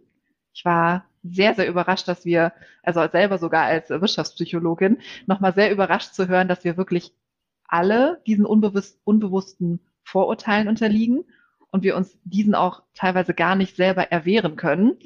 [0.54, 2.52] Ich war sehr, sehr überrascht, dass wir,
[2.82, 7.12] also selber sogar als Wirtschaftspsychologin, nochmal sehr überrascht zu hören, dass wir wirklich
[7.64, 11.24] alle diesen unbewusst, unbewussten Vorurteilen unterliegen
[11.70, 14.96] und wir uns diesen auch teilweise gar nicht selber erwehren können.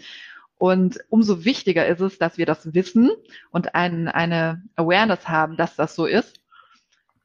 [0.56, 3.10] Und umso wichtiger ist es, dass wir das wissen
[3.50, 6.40] und ein, eine Awareness haben, dass das so ist.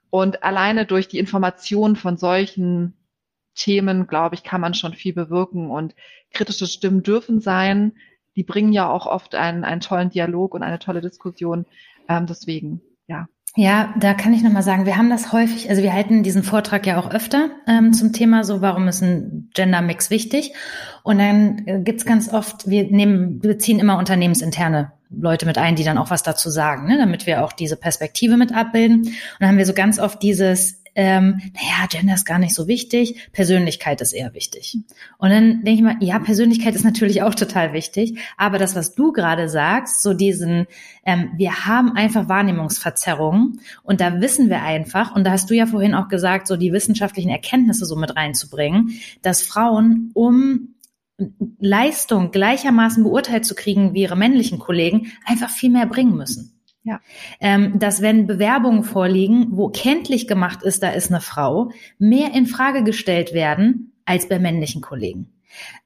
[0.10, 2.98] Und alleine durch die Information von solchen
[3.56, 5.70] Themen, glaube ich, kann man schon viel bewirken.
[5.70, 5.96] Und
[6.32, 7.94] kritische Stimmen dürfen sein
[8.36, 11.66] die bringen ja auch oft einen, einen tollen Dialog und eine tolle Diskussion.
[12.08, 13.28] Ähm, deswegen, ja.
[13.56, 16.86] Ja, da kann ich nochmal sagen, wir haben das häufig, also wir halten diesen Vortrag
[16.86, 20.54] ja auch öfter ähm, zum Thema so, warum ist ein Gender-Mix wichtig?
[21.04, 25.76] Und dann äh, gibt's ganz oft, wir nehmen, wir ziehen immer unternehmensinterne Leute mit ein,
[25.76, 29.06] die dann auch was dazu sagen, ne, damit wir auch diese Perspektive mit abbilden.
[29.06, 32.68] Und dann haben wir so ganz oft dieses, ähm, naja, Gender ist gar nicht so
[32.68, 34.80] wichtig, Persönlichkeit ist eher wichtig.
[35.18, 38.96] Und dann denke ich mal, ja, Persönlichkeit ist natürlich auch total wichtig, aber das, was
[38.96, 40.68] du gerade sagst, so diesen,
[41.06, 45.68] ähm, wir haben einfach Wahrnehmungsverzerrungen und da wissen wir einfach, und da hast du ja
[45.68, 50.76] vorhin auch gesagt, so die wissenschaftlichen Erkenntnisse so mit reinzubringen, dass Frauen, um
[51.60, 56.59] Leistung gleichermaßen beurteilt zu kriegen wie ihre männlichen Kollegen, einfach viel mehr bringen müssen.
[56.90, 57.02] Ja.
[57.40, 62.48] Ähm, dass wenn Bewerbungen vorliegen, wo kenntlich gemacht ist, da ist eine Frau, mehr in
[62.48, 65.30] Frage gestellt werden als bei männlichen Kollegen.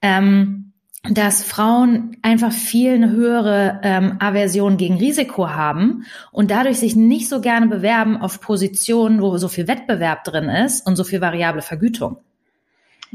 [0.02, 0.72] Ähm,
[1.04, 7.28] dass Frauen einfach viel eine höhere ähm, Aversion gegen Risiko haben und dadurch sich nicht
[7.28, 11.62] so gerne bewerben auf Positionen, wo so viel Wettbewerb drin ist und so viel variable
[11.62, 12.20] Vergütung.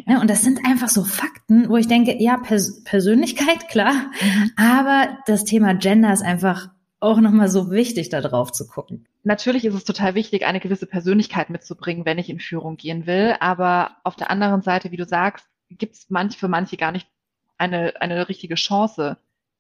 [0.07, 4.51] Ja, und das sind einfach so Fakten, wo ich denke, ja, Pers Persönlichkeit, klar, mhm.
[4.57, 6.69] aber das Thema Gender ist einfach
[7.01, 9.07] auch nochmal so wichtig, da drauf zu gucken.
[9.23, 13.37] Natürlich ist es total wichtig, eine gewisse Persönlichkeit mitzubringen, wenn ich in Führung gehen will.
[13.41, 17.09] Aber auf der anderen Seite, wie du sagst, gibt es manch, für manche gar nicht
[17.57, 19.19] eine, eine richtige Chance,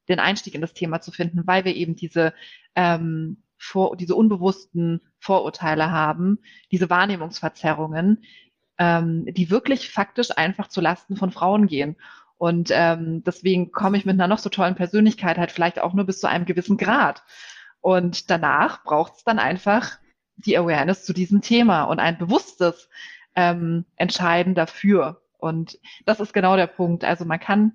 [0.09, 2.33] den Einstieg in das Thema zu finden, weil wir eben diese,
[2.75, 6.39] ähm, vor, diese unbewussten Vorurteile haben,
[6.73, 8.25] diese Wahrnehmungsverzerrungen,
[8.79, 11.97] ähm, die wirklich faktisch einfach zu Lasten von Frauen gehen.
[12.39, 16.07] Und ähm, deswegen komme ich mit einer noch so tollen Persönlichkeit halt vielleicht auch nur
[16.07, 17.25] bis zu einem gewissen Grad.
[17.81, 19.99] Und danach braucht es dann einfach
[20.37, 22.89] die Awareness zu diesem Thema und ein bewusstes
[23.35, 25.21] ähm, Entscheiden dafür.
[25.37, 27.05] Und das ist genau der Punkt.
[27.05, 27.73] Also man kann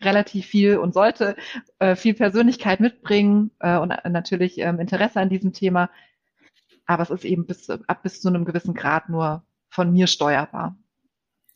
[0.00, 1.36] relativ viel und sollte
[1.78, 5.90] äh, viel Persönlichkeit mitbringen äh, und natürlich ähm, Interesse an diesem Thema.
[6.86, 10.76] Aber es ist eben bis, ab bis zu einem gewissen Grad nur von mir steuerbar.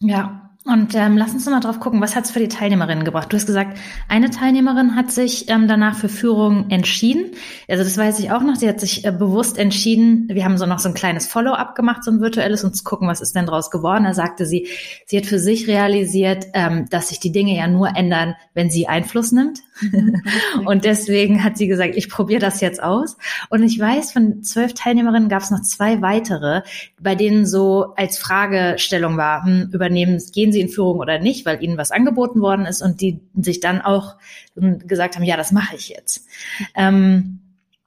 [0.00, 3.32] Ja, und ähm, lass uns mal drauf gucken, was hat's für die Teilnehmerinnen gebracht?
[3.32, 3.76] Du hast gesagt,
[4.08, 7.32] eine Teilnehmerin hat sich ähm, danach für Führung entschieden.
[7.68, 8.54] Also das weiß ich auch noch.
[8.54, 10.28] Sie hat sich äh, bewusst entschieden.
[10.28, 13.08] Wir haben so noch so ein kleines Follow-up gemacht, so ein virtuelles, und zu gucken,
[13.08, 14.04] was ist denn draus geworden.
[14.04, 14.68] Da sagte sie,
[15.04, 18.86] sie hat für sich realisiert, ähm, dass sich die Dinge ja nur ändern, wenn sie
[18.86, 19.58] Einfluss nimmt.
[20.64, 23.16] Und deswegen hat sie gesagt, ich probiere das jetzt aus.
[23.48, 26.62] Und ich weiß, von zwölf Teilnehmerinnen gab es noch zwei weitere,
[27.00, 31.46] bei denen so als Fragestellung war, hm, übernehmen, gehen gehen sie in Führung oder nicht,
[31.46, 34.16] weil ihnen was angeboten worden ist und die sich dann auch
[34.54, 36.26] gesagt haben, ja, das mache ich jetzt.
[36.74, 37.40] Ähm,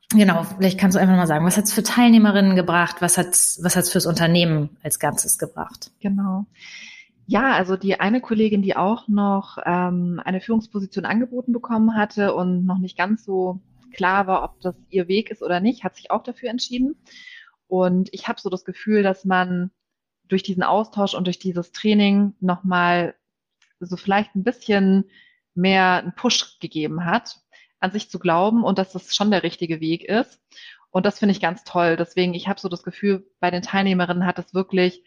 [0.10, 3.28] genau, vielleicht kannst du einfach mal sagen, was hat es für Teilnehmerinnen gebracht, was hat
[3.28, 5.92] es was hat's fürs Unternehmen als Ganzes gebracht?
[6.00, 6.46] Genau.
[7.28, 12.66] Ja, also die eine Kollegin, die auch noch ähm, eine Führungsposition angeboten bekommen hatte und
[12.66, 13.60] noch nicht ganz so
[13.94, 16.96] klar war, ob das ihr Weg ist oder nicht, hat sich auch dafür entschieden.
[17.68, 19.72] Und ich habe so das Gefühl, dass man
[20.28, 23.16] durch diesen Austausch und durch dieses Training nochmal
[23.80, 25.06] so vielleicht ein bisschen
[25.54, 27.40] mehr einen Push gegeben hat,
[27.80, 30.42] an sich zu glauben und dass das schon der richtige Weg ist.
[30.92, 31.98] Und das finde ich ganz toll.
[31.98, 35.04] Deswegen, ich habe so das Gefühl, bei den Teilnehmerinnen hat es wirklich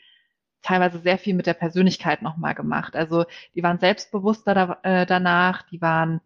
[0.63, 2.97] teilweise sehr viel mit der Persönlichkeit nochmal gemacht.
[2.97, 6.21] Also die waren selbstbewusster da, äh, danach, die waren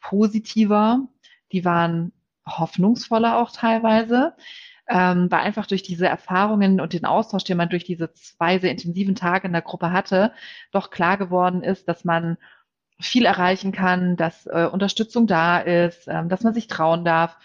[0.00, 1.06] positiver,
[1.52, 2.12] die waren
[2.46, 4.34] hoffnungsvoller auch teilweise
[4.88, 8.70] ähm, weil einfach durch diese Erfahrungen und den Austausch, den man durch diese zwei sehr
[8.70, 10.32] intensiven Tage in der Gruppe hatte,
[10.72, 12.38] doch klar geworden ist, dass man
[13.00, 17.36] viel erreichen kann, dass äh, Unterstützung da ist, ähm, dass man sich trauen darf.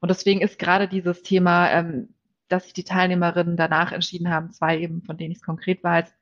[0.00, 2.14] Und deswegen ist gerade dieses Thema, ähm,
[2.48, 6.14] dass sich die Teilnehmerinnen danach entschieden haben, zwei eben, von denen ich es konkret weiß,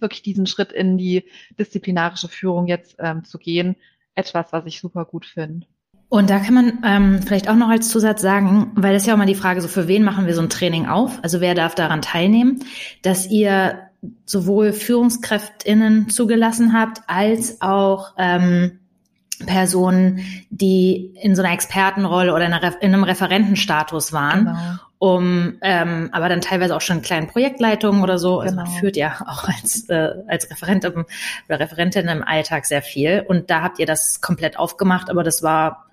[0.00, 3.76] wirklich diesen Schritt in die disziplinarische Führung jetzt ähm, zu gehen,
[4.14, 5.66] etwas, was ich super gut finde.
[6.12, 9.14] Und da kann man ähm, vielleicht auch noch als Zusatz sagen, weil das ist ja
[9.14, 11.18] auch mal die Frage, so für wen machen wir so ein Training auf?
[11.22, 12.62] Also wer darf daran teilnehmen,
[13.00, 13.78] dass ihr
[14.26, 18.80] sowohl Führungskräftinnen zugelassen habt, als auch ähm,
[19.46, 20.20] Personen,
[20.50, 24.58] die in so einer Expertenrolle oder in, einer, in einem Referentenstatus waren, genau.
[24.98, 28.40] um ähm, aber dann teilweise auch schon kleinen Projektleitungen oder so.
[28.40, 28.68] Also genau.
[28.68, 31.06] man führt ja auch als, äh, als Referent oder
[31.48, 33.24] Referentin im Alltag sehr viel.
[33.26, 35.86] Und da habt ihr das komplett aufgemacht, aber das war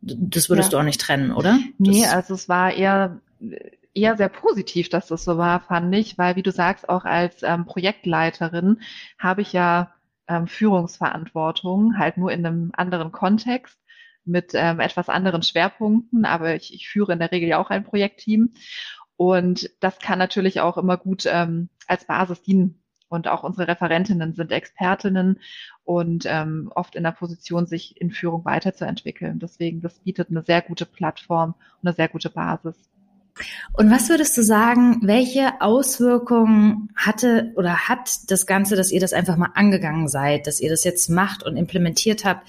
[0.00, 0.78] das würdest ja.
[0.78, 1.58] du auch nicht trennen, oder?
[1.78, 3.20] Nee, das also es war eher
[3.94, 7.42] eher sehr positiv, dass das so war, fand ich, weil wie du sagst, auch als
[7.42, 8.80] ähm, Projektleiterin
[9.18, 9.92] habe ich ja
[10.28, 13.78] ähm, Führungsverantwortung, halt nur in einem anderen Kontext
[14.24, 17.84] mit ähm, etwas anderen Schwerpunkten, aber ich, ich führe in der Regel ja auch ein
[17.84, 18.52] Projektteam
[19.16, 22.79] und das kann natürlich auch immer gut ähm, als Basis dienen
[23.10, 25.40] und auch unsere Referentinnen sind Expertinnen
[25.84, 29.40] und ähm, oft in der Position, sich in Führung weiterzuentwickeln.
[29.40, 32.76] Deswegen, das bietet eine sehr gute Plattform und eine sehr gute Basis.
[33.72, 39.12] Und was würdest du sagen, welche Auswirkungen hatte oder hat das Ganze, dass ihr das
[39.12, 42.48] einfach mal angegangen seid, dass ihr das jetzt macht und implementiert habt?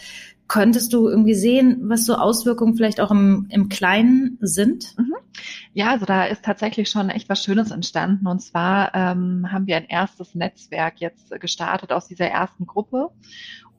[0.52, 4.98] Könntest du irgendwie sehen, was so Auswirkungen vielleicht auch im, im Kleinen sind?
[4.98, 5.16] Mhm.
[5.72, 8.28] Ja, also da ist tatsächlich schon echt was Schönes entstanden.
[8.28, 13.12] Und zwar ähm, haben wir ein erstes Netzwerk jetzt gestartet aus dieser ersten Gruppe.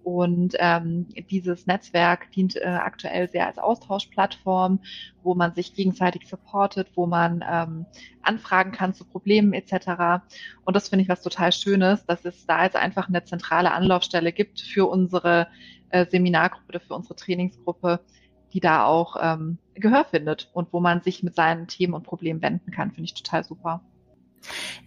[0.05, 4.81] Und ähm, dieses Netzwerk dient äh, aktuell sehr als Austauschplattform,
[5.23, 7.87] wo man sich gegenseitig supportet, wo man ähm,
[8.23, 10.23] anfragen kann zu Problemen etc.
[10.65, 14.33] Und das finde ich was total Schönes, dass es da jetzt einfach eine zentrale Anlaufstelle
[14.33, 15.47] gibt für unsere
[15.91, 18.01] äh, Seminargruppe für unsere Trainingsgruppe,
[18.53, 22.43] die da auch ähm, Gehör findet und wo man sich mit seinen Themen und Problemen
[22.43, 23.83] wenden kann, finde ich total super.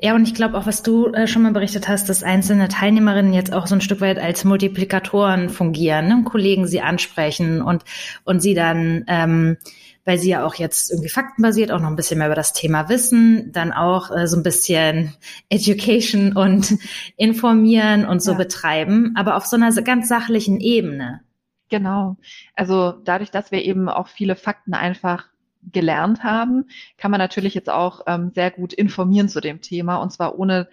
[0.02, 3.34] Ja, und ich glaube auch, was du äh, schon mal berichtet hast, dass einzelne Teilnehmerinnen
[3.34, 6.24] jetzt auch so ein Stück weit als Multiplikatoren fungieren, ne?
[6.26, 7.84] Kollegen sie ansprechen und,
[8.24, 9.58] und sie dann, ähm,
[10.04, 12.89] weil sie ja auch jetzt irgendwie faktenbasiert auch noch ein bisschen mehr über das Thema
[12.89, 15.13] wissen, dann auch äh, so ein bisschen
[15.50, 16.76] Education und
[17.18, 18.38] informieren und so ja.
[18.38, 21.22] betreiben, aber auf so einer ganz sachlichen Ebene.
[21.70, 22.18] Genau.
[22.56, 25.26] Also dadurch, dass wir eben auch viele Fakten einfach
[25.71, 26.65] gelernt haben,
[26.98, 30.67] kann man natürlich jetzt auch ähm, sehr gut informieren zu dem Thema und zwar ohne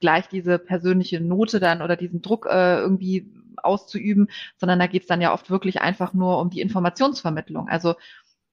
[0.00, 5.20] gleich diese persönliche Note dann oder diesen Druck äh, irgendwie auszuüben, sondern da geht's dann
[5.20, 7.68] ja oft wirklich einfach nur um die Informationsvermittlung.
[7.68, 7.94] Also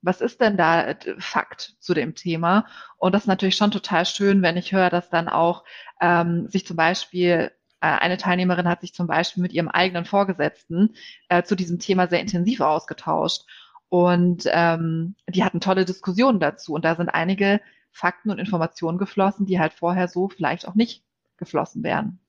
[0.02, 2.66] was ist denn da äh, Fakt zu dem Thema?
[2.98, 5.64] Und das ist natürlich schon total schön, wenn ich höre, dass dann auch
[6.02, 7.52] ähm, sich zum Beispiel
[7.82, 10.96] äh, eine Teilnehmerin hat sich zum Beispiel mit ihrem eigenen Vorgesetzten
[11.30, 13.44] äh, zu diesem Thema sehr intensiv ausgetauscht.
[13.90, 16.74] Und ähm, die hatten tolle Diskussionen dazu.
[16.74, 17.60] Und da sind einige
[17.92, 21.04] Fakten und Informationen geflossen, die halt vorher so vielleicht auch nicht
[21.38, 22.20] geflossen wären.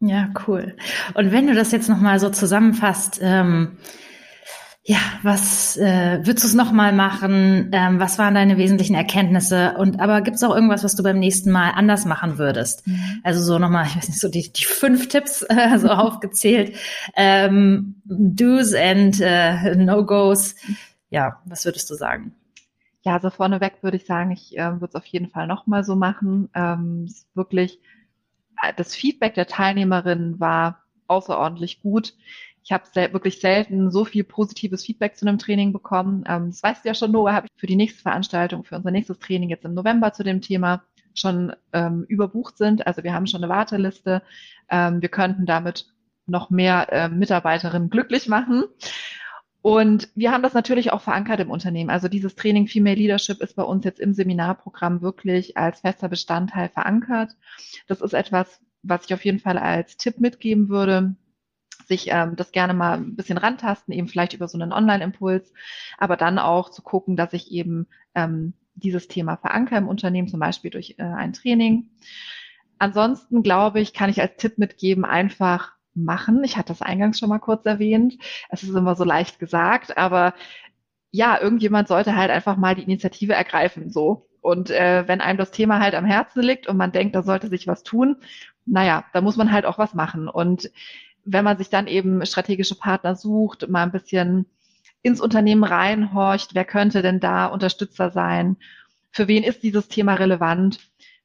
[0.00, 0.76] Ja, cool.
[1.14, 3.78] Und wenn du das jetzt nochmal so zusammenfasst, ähm,
[4.88, 7.70] ja, was äh, würdest du es nochmal machen?
[7.72, 9.74] Ähm, was waren deine wesentlichen Erkenntnisse?
[9.78, 12.86] Und aber gibt es auch irgendwas, was du beim nächsten Mal anders machen würdest?
[12.86, 13.20] Mhm.
[13.24, 16.76] Also so nochmal, ich weiß nicht, so die, die fünf Tipps äh, so aufgezählt.
[17.16, 20.54] Ähm, Do's and äh, No-Gos.
[21.10, 22.34] Ja, was würdest du sagen?
[23.02, 25.94] Ja, also vorneweg würde ich sagen, ich äh, würde es auf jeden Fall nochmal so
[25.94, 26.50] machen.
[26.54, 27.80] Ähm, wirklich,
[28.62, 32.14] äh, das Feedback der Teilnehmerinnen war außerordentlich gut
[32.66, 36.24] ich habe sel wirklich selten so viel positives Feedback zu einem Training bekommen.
[36.26, 38.90] Ähm, das weißt du ja schon, Noah, habe ich für die nächste Veranstaltung, für unser
[38.90, 40.82] nächstes Training jetzt im November zu dem Thema
[41.14, 42.84] schon ähm, überbucht sind.
[42.84, 44.20] Also wir haben schon eine Warteliste.
[44.68, 45.86] Ähm, wir könnten damit
[46.26, 48.64] noch mehr äh, Mitarbeiterinnen glücklich machen.
[49.66, 51.90] Und wir haben das natürlich auch verankert im Unternehmen.
[51.90, 56.68] Also dieses Training Female Leadership ist bei uns jetzt im Seminarprogramm wirklich als fester Bestandteil
[56.68, 57.34] verankert.
[57.88, 61.16] Das ist etwas, was ich auf jeden Fall als Tipp mitgeben würde
[61.88, 65.52] sich ähm, das gerne mal ein bisschen rantasten, eben vielleicht über so einen Online-Impuls,
[65.98, 70.40] aber dann auch zu gucken, dass ich eben ähm, dieses Thema verankere im Unternehmen, zum
[70.40, 71.90] Beispiel durch äh, ein Training.
[72.78, 76.44] Ansonsten glaube ich, kann ich als Tipp mitgeben, einfach machen.
[76.44, 78.18] Ich hatte das eingangs schon mal kurz erwähnt.
[78.50, 80.34] Es ist immer so leicht gesagt, aber
[81.10, 84.28] ja, irgendjemand sollte halt einfach mal die Initiative ergreifen, so.
[84.40, 87.48] Und äh, wenn einem das Thema halt am Herzen liegt und man denkt, da sollte
[87.48, 88.16] sich was tun,
[88.64, 90.28] naja, da muss man halt auch was machen.
[90.28, 90.70] Und
[91.24, 94.46] wenn man sich dann eben strategische Partner sucht, mal ein bisschen
[95.02, 98.56] ins Unternehmen reinhorcht, wer könnte denn da Unterstützer sein?
[99.10, 100.78] Für wen ist dieses Thema relevant?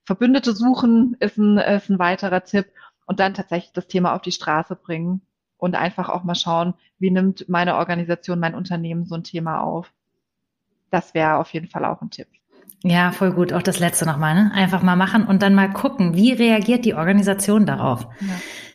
[0.06, 2.68] Verbündete suchen ist ein, ist ein weiterer Tipp
[3.12, 5.20] und dann tatsächlich das Thema auf die Straße bringen
[5.58, 9.92] und einfach auch mal schauen, wie nimmt meine Organisation, mein Unternehmen so ein Thema auf.
[10.92, 12.30] Das wäre auf jeden Fall auch ein Tipp.
[12.84, 13.52] Ja, voll gut.
[13.52, 14.52] Auch das letzte nochmal, ne?
[14.54, 18.08] Einfach mal machen und dann mal gucken, wie reagiert die Organisation darauf.
[18.22, 18.28] Ja.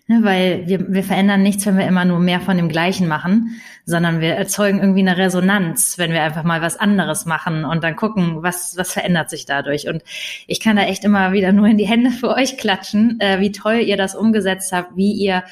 [0.09, 3.61] Ne, weil wir, wir verändern nichts, wenn wir immer nur mehr von dem Gleichen machen,
[3.85, 7.97] sondern wir erzeugen irgendwie eine Resonanz, wenn wir einfach mal was anderes machen und dann
[7.97, 9.89] gucken, was, was verändert sich dadurch.
[9.89, 10.05] Und
[10.47, 13.51] ich kann da echt immer wieder nur in die Hände für euch klatschen, äh, wie
[13.51, 15.43] toll ihr das umgesetzt habt, wie ihr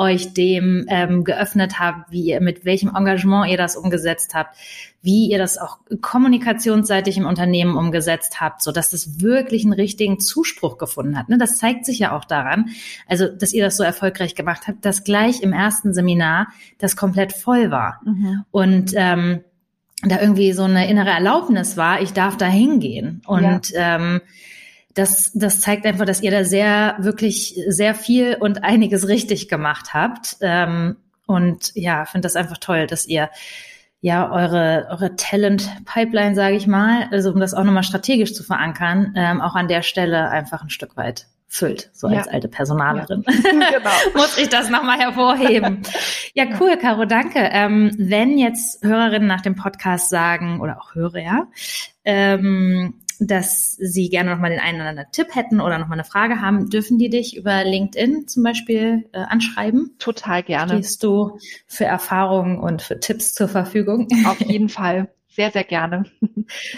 [0.00, 4.56] euch dem ähm, geöffnet habt, wie ihr, mit welchem Engagement ihr das umgesetzt habt,
[5.02, 10.18] wie ihr das auch kommunikationsseitig im Unternehmen umgesetzt habt, so dass das wirklich einen richtigen
[10.18, 11.28] Zuspruch gefunden hat.
[11.28, 11.36] Ne?
[11.36, 12.70] Das zeigt sich ja auch daran,
[13.08, 16.48] also dass ihr das so erfolgreich gemacht habt, dass gleich im ersten Seminar
[16.78, 18.00] das komplett voll war.
[18.02, 18.44] Mhm.
[18.50, 19.40] Und ähm,
[20.02, 23.20] da irgendwie so eine innere Erlaubnis war, ich darf da hingehen.
[23.26, 23.96] Und ja.
[23.96, 24.22] ähm,
[24.94, 29.94] das, das zeigt einfach, dass ihr da sehr, wirklich sehr viel und einiges richtig gemacht
[29.94, 30.36] habt.
[30.40, 33.30] Ähm, und ja, finde das einfach toll, dass ihr
[34.00, 39.12] ja eure, eure Talent-Pipeline, sage ich mal, also um das auch nochmal strategisch zu verankern,
[39.14, 42.18] ähm, auch an der Stelle einfach ein Stück weit füllt, so ja.
[42.18, 43.24] als alte Personalerin.
[43.26, 43.34] Ja.
[43.70, 43.90] Genau.
[44.14, 45.82] Muss ich das nochmal hervorheben.
[46.34, 47.40] ja, cool, Caro, danke.
[47.52, 51.48] Ähm, wenn jetzt Hörerinnen nach dem Podcast sagen, oder auch Hörer,
[52.04, 56.40] ähm, dass sie gerne nochmal den einen oder anderen Tipp hätten oder nochmal eine Frage
[56.40, 59.94] haben, dürfen die dich über LinkedIn zum Beispiel äh, anschreiben?
[59.98, 60.74] Total gerne.
[60.74, 64.08] Stehst du für Erfahrungen und für Tipps zur Verfügung?
[64.26, 65.08] Auf jeden Fall.
[65.28, 66.04] Sehr, sehr gerne.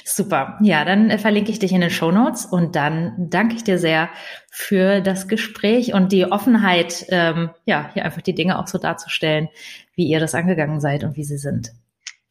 [0.04, 0.58] Super.
[0.62, 3.78] Ja, dann äh, verlinke ich dich in den Show Notes und dann danke ich dir
[3.78, 4.10] sehr
[4.50, 9.48] für das Gespräch und die Offenheit, ähm, ja, hier einfach die Dinge auch so darzustellen,
[9.94, 11.72] wie ihr das angegangen seid und wie sie sind.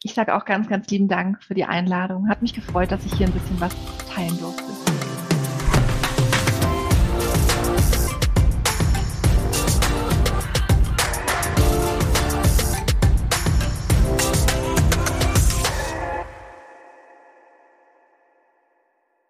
[0.03, 2.27] Ich sage auch ganz, ganz lieben Dank für die Einladung.
[2.27, 3.75] Hat mich gefreut, dass ich hier ein bisschen was
[4.11, 4.70] teilen durfte.